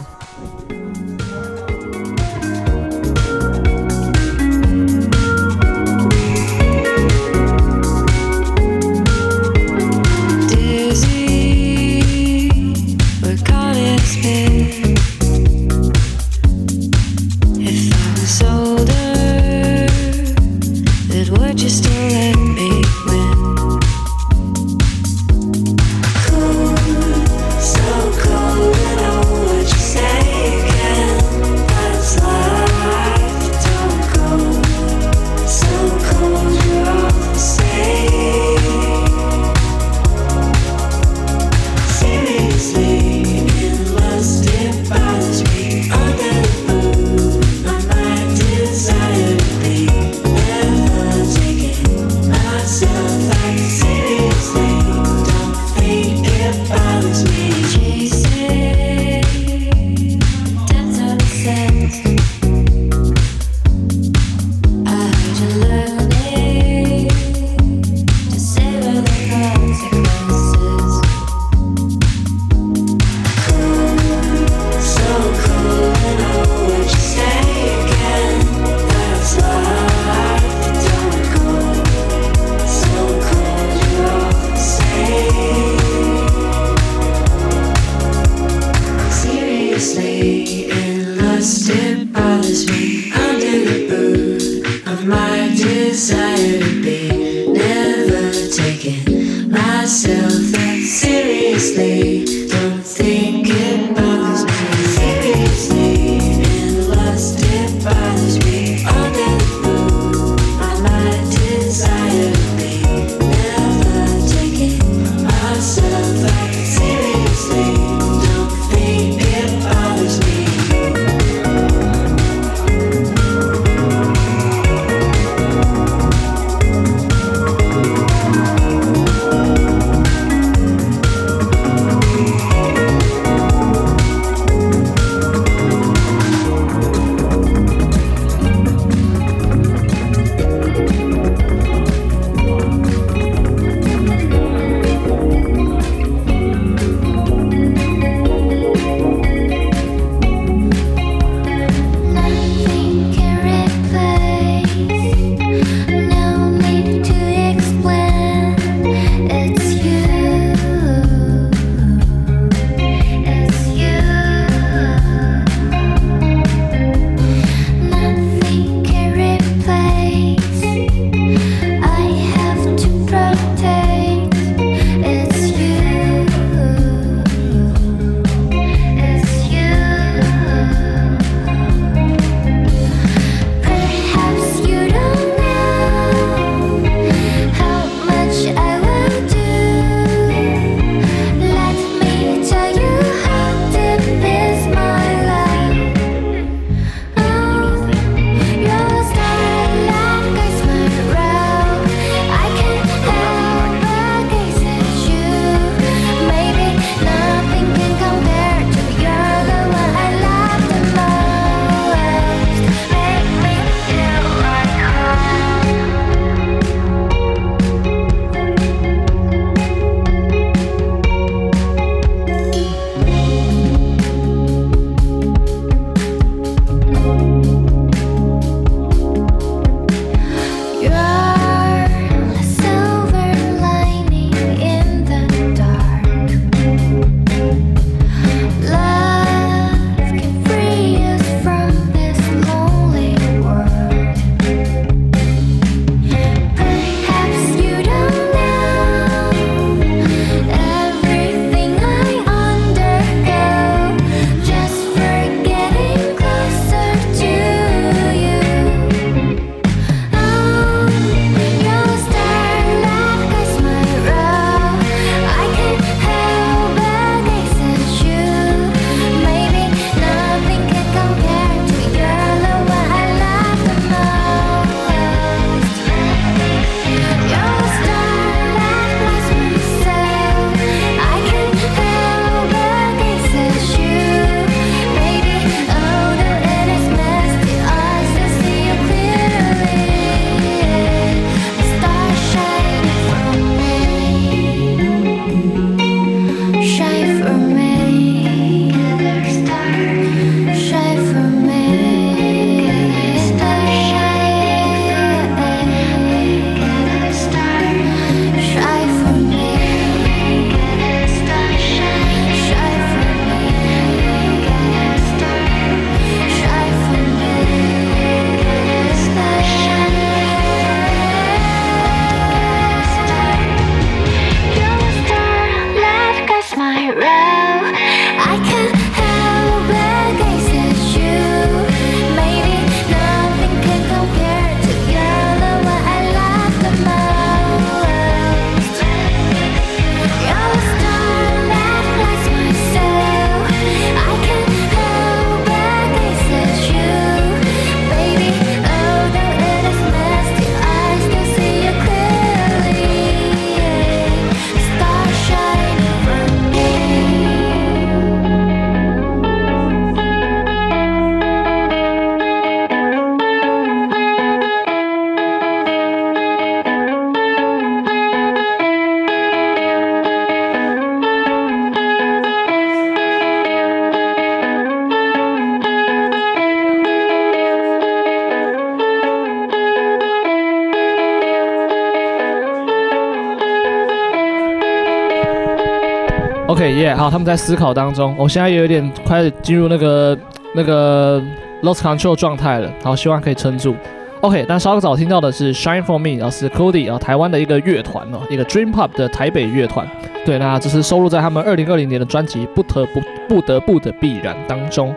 [386.82, 390.18] 耶、好，他们在思考当中，我现在也有点快进入那个
[390.56, 391.22] 那个
[391.62, 393.76] lost control 状态了，好，希望可以撑住。
[394.22, 399.88] OK，那稍早听到的是 Shine for Me，然后是 Cody，然后台湾的一个乐团哦，一个 Dream Pop 的台北乐团。
[400.26, 404.94] 对，那这是收录在他们二零二零年的专辑《不得不不得不的必然》当中。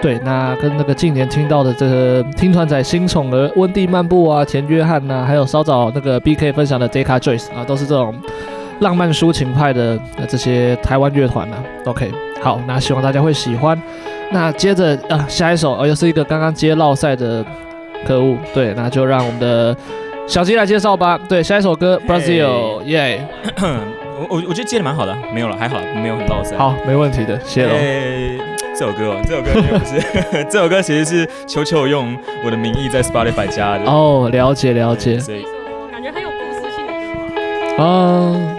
[0.00, 8.14] 对，那跟那个近年听到的这个听团仔新宠儿温蒂漫步啊、田约翰呐、还有稍早那个 BK 分享的 Deca Joyce 啊，都是这种
[8.80, 9.98] 浪漫抒情派的
[10.28, 11.56] 这些台湾乐团呢。
[11.84, 12.10] OK，
[12.42, 13.80] 好，那希望大家会喜欢。
[14.32, 17.44] 那接着啊，下一首哦，又是一个刚刚接绕赛的。
[18.06, 19.76] 可恶，对，那就让我们的
[20.26, 21.20] 小鸡来介绍吧。
[21.28, 23.22] 对，下一首歌 Brazil，耶。
[23.60, 26.56] 我我我觉得接的蛮好的，没有了，还好，没有很落赛。
[26.56, 27.74] 好，没问题的，谢了。
[28.74, 33.84] 这首歌哦，这首歌 不是，这首歌其实是球球用我的名义在 Spotify 加的。
[33.84, 35.18] 哦，了解了解。
[35.18, 35.44] 所以
[35.92, 37.84] 感觉很有故事性的歌嘛。
[37.84, 38.49] 啊。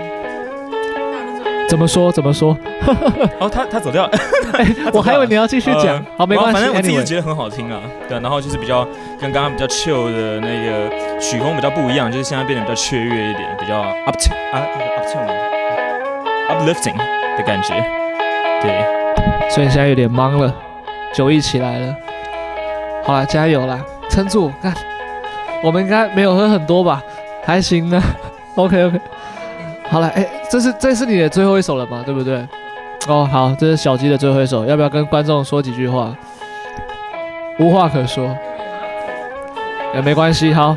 [1.72, 2.12] 怎么说？
[2.12, 2.58] 怎么说？
[3.40, 4.12] 哦，他 他走掉了。
[4.92, 5.96] 我还以为你要继续讲。
[5.96, 6.54] 呃、好，没关系。
[6.54, 7.80] 反正我自己觉得很好听啊。
[8.10, 8.86] 对，然后就是比较
[9.18, 15.18] 跟刚刚比较 chill 的那个曲风比较不一样，就是现在变得比较雀跃一点，比较 up，up to
[16.50, 16.98] uplifting
[17.38, 17.74] 的感觉。
[18.62, 18.86] 对，
[19.50, 20.54] 所以现在有点忙了，
[21.14, 21.96] 酒意起来了。
[23.06, 23.80] 好了，加油啦，
[24.10, 24.52] 撑住！
[24.62, 24.74] 看，
[25.64, 27.02] 我们应该没有喝很多吧？
[27.46, 28.04] 还行呢。
[28.56, 29.00] OK OK。
[29.90, 32.04] 好了，哎、欸，这是这是你的最后一首了吗？
[32.06, 32.46] 对不对？
[33.08, 36.14] 哦，好，这是小鸡的最后一首，要不要跟观众说几句话？
[37.58, 38.36] 无话可说，
[39.96, 40.76] 也没关系，好，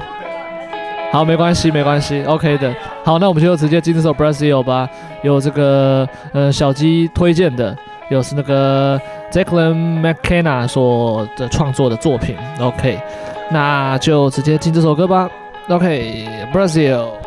[1.11, 2.73] 好，没关系，没关系，OK 的。
[3.05, 4.89] 好，那我们就直接进这首 Brazil 吧，
[5.23, 7.77] 有这个呃小鸡推荐的，
[8.11, 9.01] 有是那个
[9.33, 12.97] Jacqueline McKenna 所的创作的作品，OK，
[13.51, 15.29] 那就直接进这首歌吧
[15.69, 17.24] ，OK，Brazil。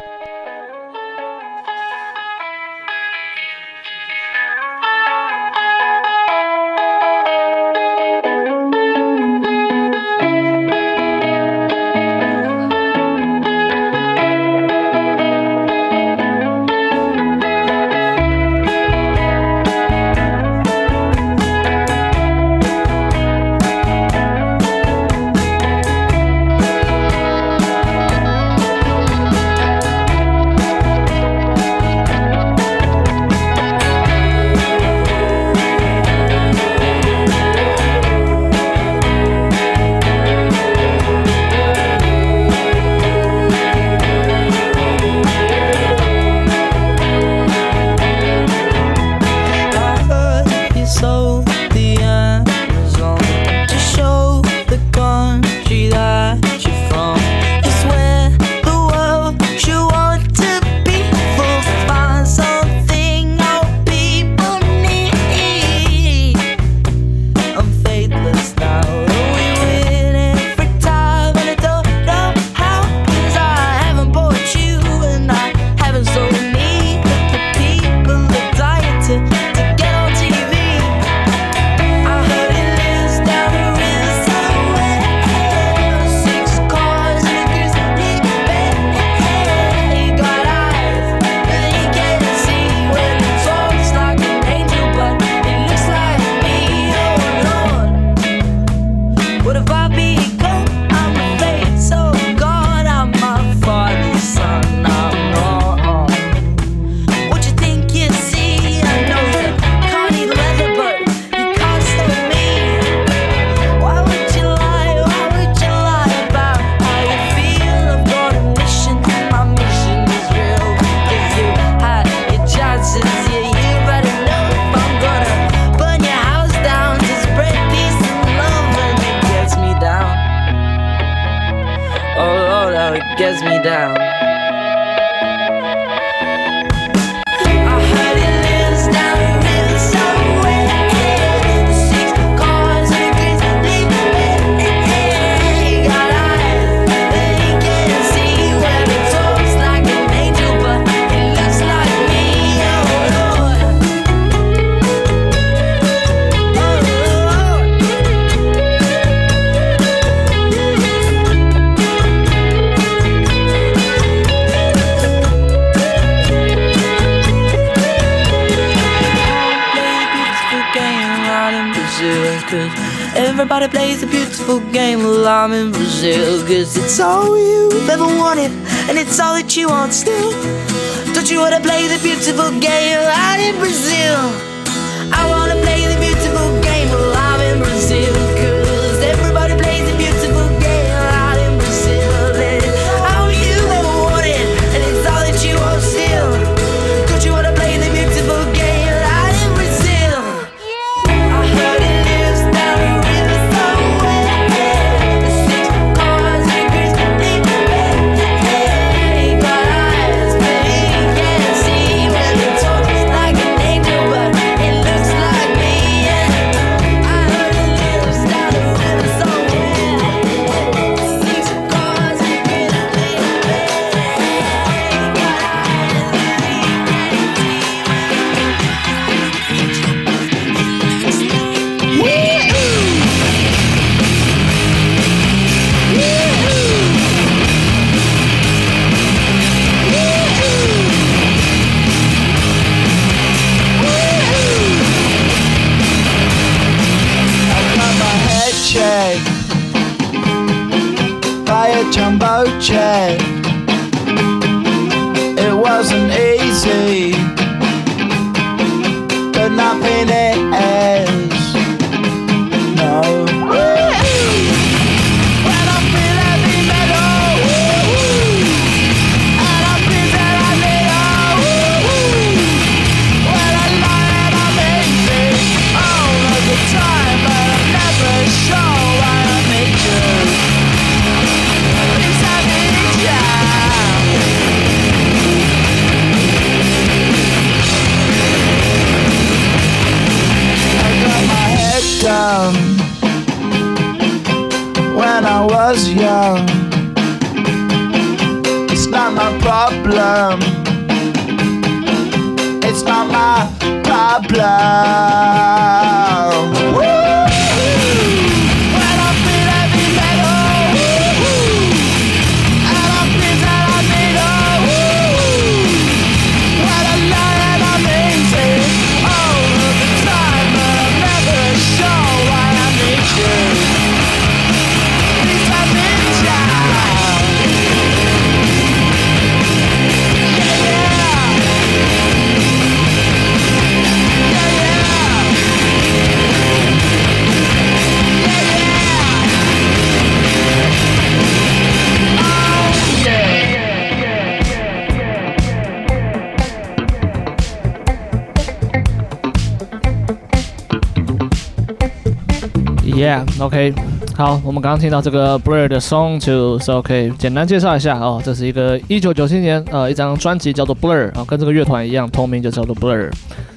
[353.07, 353.73] Yeah，OK，、
[354.17, 363.09] 好，我们刚刚听到这个 Blur 的 Song to，是 OK，简单介绍一下哦，这是一个一九九七年呃一张专辑叫做 Blur 啊、哦，跟这个乐团一样，同名就叫做 Blur。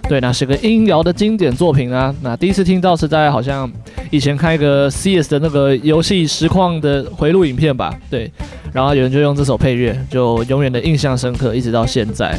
[0.09, 2.15] 对，那是个音摇的经典作品啊。
[2.23, 3.69] 那第一次听到是在好像
[4.13, 8.31] 以前看一个 CS 的那个游戏实况的回录影片吧，对，
[8.73, 12.39] 然后有人就用这首配乐，就永远的印象深刻，一直到现在。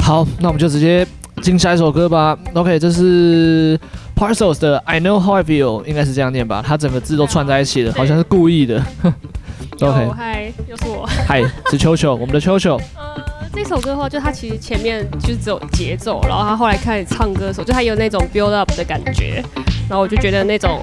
[0.00, 1.06] 好，那我们就直接
[1.42, 2.36] 进下一首歌吧。
[2.54, 3.78] OK，这是
[4.18, 6.60] Parcels 的 I Know How I Feel，应该是这样念吧？
[6.66, 8.82] 它整个字都串在一起的，好像是故意的。
[9.80, 11.06] OK，嗨，又是我。
[11.06, 11.40] 嗨，
[11.70, 12.76] 是秋秋， 我们的秋秋。
[12.96, 13.22] 呃，
[13.52, 19.40] 这首歌的话，就它其实前面就是只有节奏，然后他后来开始唱歌的时候，就它有那种 build up 的感觉，
[19.88, 20.80] 然后我就觉得那种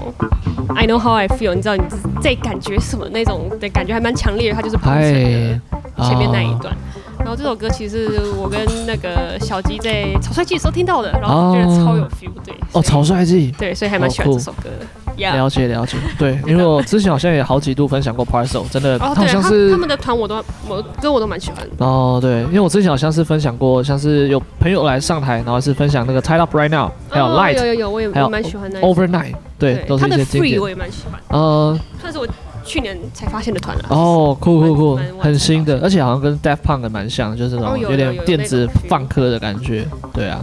[0.74, 1.84] I know how I feel，你知道你
[2.22, 5.60] 这感觉什么那种的感觉还蛮强烈的，它就是铺陈的
[6.08, 6.74] 前面那一段。
[7.26, 8.08] 然后这首歌其实
[8.40, 12.54] 我跟那个小鸡在草率季的时候听到的，然后觉得超有 feel，对。
[12.72, 13.52] 哦，草率季。
[13.58, 14.86] 对，所以还蛮喜欢这首歌的。
[15.18, 20.36] 了解了解，对，因为我之前好像也好几度分享过 Parcel，真的，哦、好像是他，他们的团我都
[20.68, 21.84] 我歌我都蛮喜欢的。
[21.84, 28.80] 哦，对，因为我之前好像是分享过，像是有朋友来上台，然后是分享那个 Tied Up Right Now，还有 Light，、哦、有有有，我也蛮喜欢的。
[28.82, 30.54] Overnight，对，对都是一些经典。
[30.54, 32.28] 他的 Free 我也蛮喜欢，呃，算是我
[32.66, 33.86] 去年才发现的团了。
[33.90, 40.42] 哦，酷酷酷，很新的，而且好像跟 Death Punk 的蛮像，就是那种有点电子放科的感觉，对啊。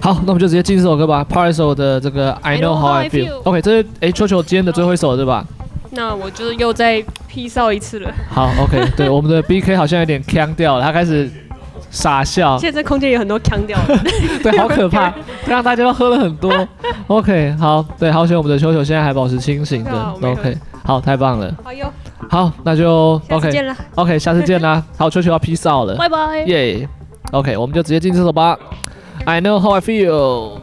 [0.00, 1.24] 好，那我们就直接进这首歌吧。
[1.24, 3.40] p a r i s o 的这个 I Know How I Feel。
[3.44, 5.44] OK，这是哎秋秋今天的最后一首对吧？
[5.92, 8.10] 那我就又再 P 哨一次了。
[8.30, 11.28] 好，OK， 对，我们的 BK 好像有点呛掉了，他开始
[11.90, 12.56] 傻笑。
[12.56, 13.98] 现在这空间有很多腔掉的。
[14.40, 15.12] 对，好可怕，
[15.48, 16.66] 让大家都喝了很多。
[17.08, 19.90] OK，好，对，好险我们的秋秋现在还保持清醒的。
[20.22, 21.54] OK，好，太棒了。
[21.62, 21.92] 好哟。
[22.28, 24.82] 好，那就 OK，OK，见了 OK，下次见啦。
[24.96, 25.96] 好，球球要 P 哨了。
[25.96, 26.38] 拜拜。
[26.46, 26.88] 耶。
[27.32, 28.58] OK，我们就直接进厕所吧。
[29.24, 30.58] I know how I feel.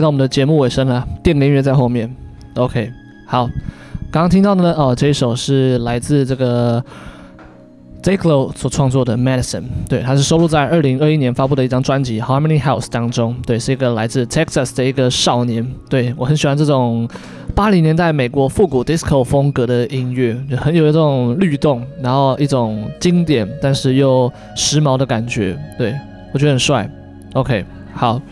[0.00, 2.10] 快到我们的节目尾声了，垫个音乐在后面。
[2.54, 2.90] OK，
[3.26, 3.46] 好，
[4.10, 6.82] 刚刚听到的呢，哦，这一首是来自这个
[8.02, 17.06] J.Clo 所创作的 Medicine，对，它是收录在二零二一年发布的一张专辑 Harmony House 当中，对，是一个来自 Texas 的一个少年，对，我很喜欢这种
[17.54, 25.94] 八零年代美国复古 Disco 风格的音乐，就很有一种律动，然后一种经典但是又时髦的感觉，对，
[26.32, 26.90] 我觉得很帅。
[27.34, 27.66] OK。
[27.92, 28.22] 好，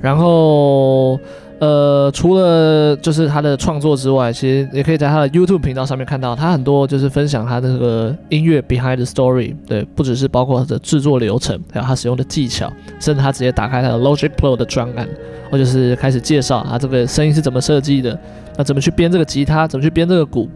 [0.00, 1.18] 然后
[1.60, 15.08] 呃，除了就是他的创作之外，其实也可以在他的 YouTube 频道上面看到他很多就是分享他的这个音乐 Behind the Story，对，不只是包括他的制作流程，还有他使用的技巧，甚至他直接打开他的 Logic Pro 的专案，
[15.50, 18.16] 或者是开始介绍他这个声音是怎么设计的，
[18.56, 20.48] 那怎么去编这个吉他，怎么去编这个鼓。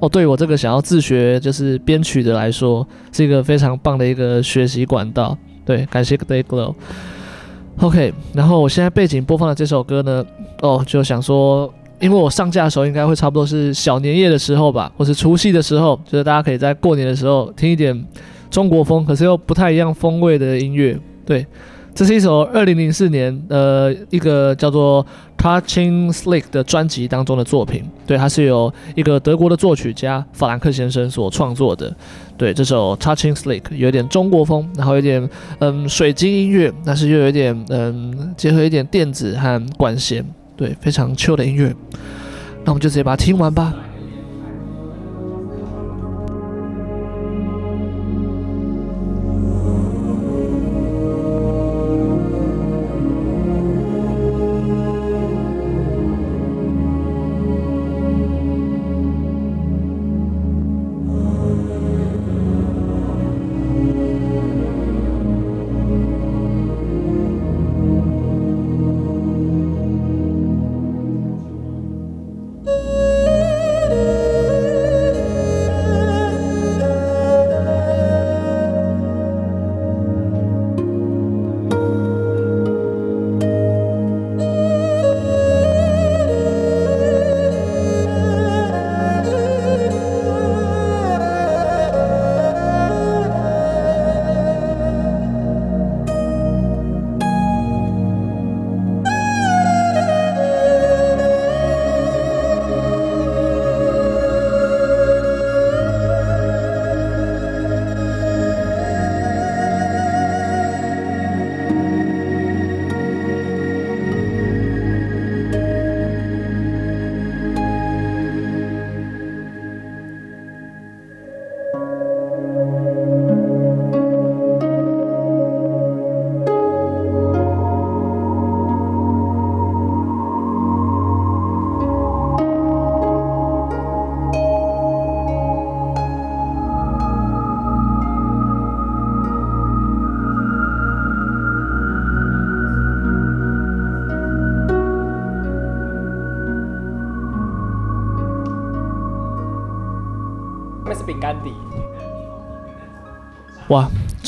[0.00, 5.38] 哦，对我这个想要自学就是编曲的来说，是一个非常棒的一个学习管道。
[5.64, 6.74] 对，感谢 J.Clo。
[7.80, 10.24] OK，然后我现在背景播放的这首歌呢，
[10.60, 18.06] 哦，就想说，因为我上架的时候应该会差不多是小年夜的时候吧，或是除夕的时候，就是大家可以在过年的时候听一点
[18.50, 20.96] 中国风，可是又不太一样风味的音乐。
[21.24, 21.44] 对，
[21.94, 25.04] 这是一首二零零四年呃一个叫做
[25.38, 27.82] Touching Slick 的专辑当中的作品。
[28.06, 31.92] 对，它是由一个德国的作曲家法兰克先生所创作的。
[32.36, 35.28] 对，这首 Touching Slick 有点中国风，然后有点
[35.60, 40.24] 嗯水晶音乐，但是又有点嗯结合一点电子和管弦，
[40.56, 41.74] 对，非常 chill 的音乐。
[42.64, 43.74] 那我们就直接把它听完吧。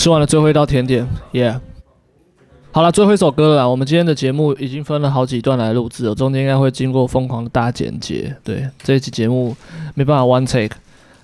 [0.05, 1.59] 吃完了最后一道甜点，耶！
[2.73, 3.67] 好了，最后一首歌了。
[3.67, 8.31] 我们今天的节目已经分了好几段来录制了，中间应该会经过疯狂的大剪辑。
[8.45, 9.57] 对，这一期节目
[9.95, 10.77] 没办法 one take。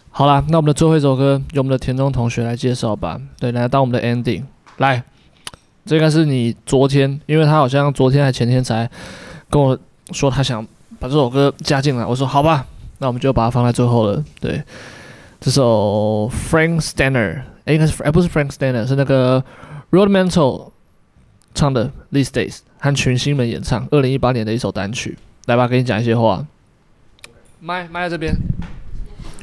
[0.08, 3.20] 好了，那我们的最后一首歌由我们的田中同学来介绍吧。
[3.38, 4.44] 对，来当我们的 ending。
[4.78, 5.02] 来，
[5.84, 8.90] 这应该是你昨天，因为他好像昨天还前天才
[9.50, 9.78] 跟我
[10.12, 10.66] 说他想
[10.98, 12.06] 把这首歌加进来。
[12.06, 12.64] 我说好吧，
[12.96, 14.24] 那我们就把它放在最后了。
[14.40, 14.62] 对，
[15.38, 17.42] 这首 Frank Stanner
[17.72, 19.42] 应该是，哎，不是 Frank Stanier，是那个
[19.90, 20.70] Rudimental
[21.54, 25.16] 唱的《These Days》，和群星们演唱，二零一八年的一首单曲。
[25.46, 26.46] 来吧，跟你讲一些话。
[27.60, 28.34] 麦麦在这边。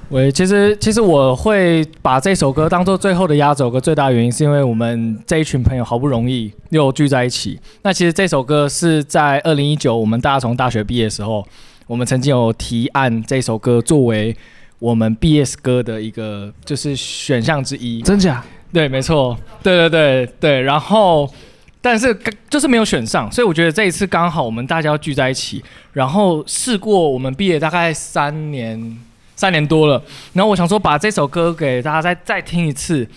[0.09, 7.59] 喂，其实其实我会把这首歌当做最后的压轴歌，最大原因是因为我们这一群朋友好不容易又聚在一起。
[7.81, 11.45] 那其实这首歌是在二零一九，我们大家从大学毕业的时候，
[11.87, 14.35] 我们曾经有提案这首歌作为。
[14.79, 18.43] 我们 BS 歌的一个就是选项之一，真假？
[18.71, 20.61] 对，没错，对对对对。
[20.61, 21.27] 然后，
[21.81, 22.15] 但是
[22.49, 28.97] 就是没有选上，所以我觉得这一次刚好我们大家要聚在一起，然后试过我们毕业大概三年，
[29.35, 29.99] 三年多了，
[30.33, 33.07] 然后我想说把这首歌给大家再再听一次。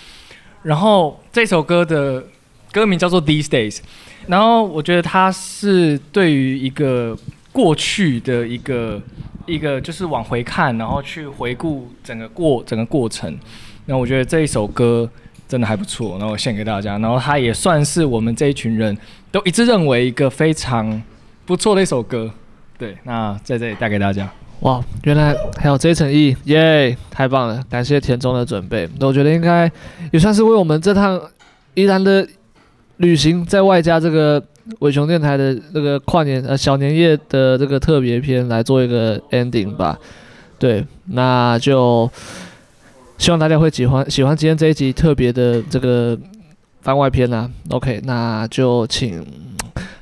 [0.63, 2.25] 然后这首歌的
[2.73, 3.81] 歌名叫做 These Days，
[4.29, 7.19] 然后我觉得它是对于一个
[7.53, 9.03] 过去的一个。
[9.51, 13.37] 一个就是往回看，然后去回顾整个过整个过程。
[13.87, 15.09] 那我觉得这一首歌
[15.49, 16.97] 真的还不错，然后我献给大家。
[16.99, 18.97] 然后它也算是我们这一群人
[19.33, 21.03] 都一致认为一个非常
[21.45, 22.31] 不错的一首歌。
[22.79, 24.31] 对，那在这里带给大家。
[24.61, 27.65] 哇，原来还有这一层意，耶，太棒了！
[27.71, 29.71] 感谢田中的准备，那我觉得应该
[30.13, 31.19] 也算是为我们这趟
[31.73, 32.29] 依然的
[32.99, 34.39] 旅行，在外加这个
[34.79, 39.99] 伟雄电台的这个跨年呃小年夜的这个特别篇来做一个 ending 吧。
[40.59, 42.11] 对，那就。
[43.19, 46.19] 希望大家会喜欢喜欢今天这一集特别的这个
[46.81, 47.51] 番外篇啊。
[47.69, 49.23] OK，那就请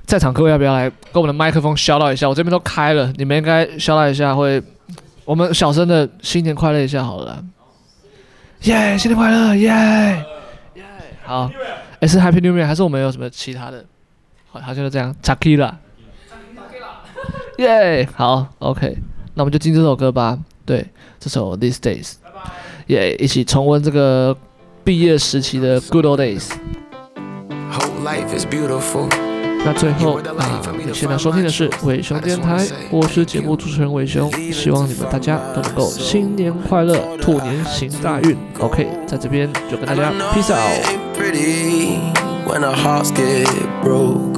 [0.06, 2.28] 在场各位要不要来跟我们的麦克风笑闹一下？
[2.28, 4.62] 我这边都开了，你们应该笑闹一下，会
[5.24, 7.44] 我们小声的新年快乐一下好了。
[8.62, 9.66] 耶、新年快乐，耶
[10.76, 10.84] 耶，
[11.24, 11.50] 好，
[11.98, 13.84] 哎是 Happy New Year 还是我们有什么其他的？
[14.60, 15.74] 好，就这样，Chakira，
[17.58, 18.96] 耶，好，OK，
[19.34, 20.38] 那我们就进这首歌吧。
[20.64, 20.86] 对，
[21.18, 22.12] 这首 These Days。
[22.88, 24.36] 耶、yeah, 一起重温这个
[24.82, 26.50] 毕业时期的 Good Old Days。
[29.64, 38.36] 那最后啊，你现在收听的是伟雄电台，我是节目主持人伟雄，希望你们大家都能够新年快乐，兔年行大运。
[38.60, 40.82] OK，在这边就跟大家 peace out。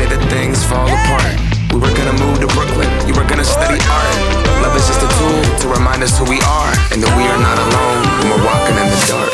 [0.00, 1.36] say that things fall apart.
[1.72, 4.16] We were gonna move to Brooklyn, you were gonna study art.
[4.64, 7.40] Love is just a tool to remind us who we are, and that we are
[7.48, 9.32] not alone when we're walking in the dark.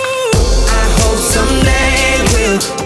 [0.83, 2.86] I hope someday we'll.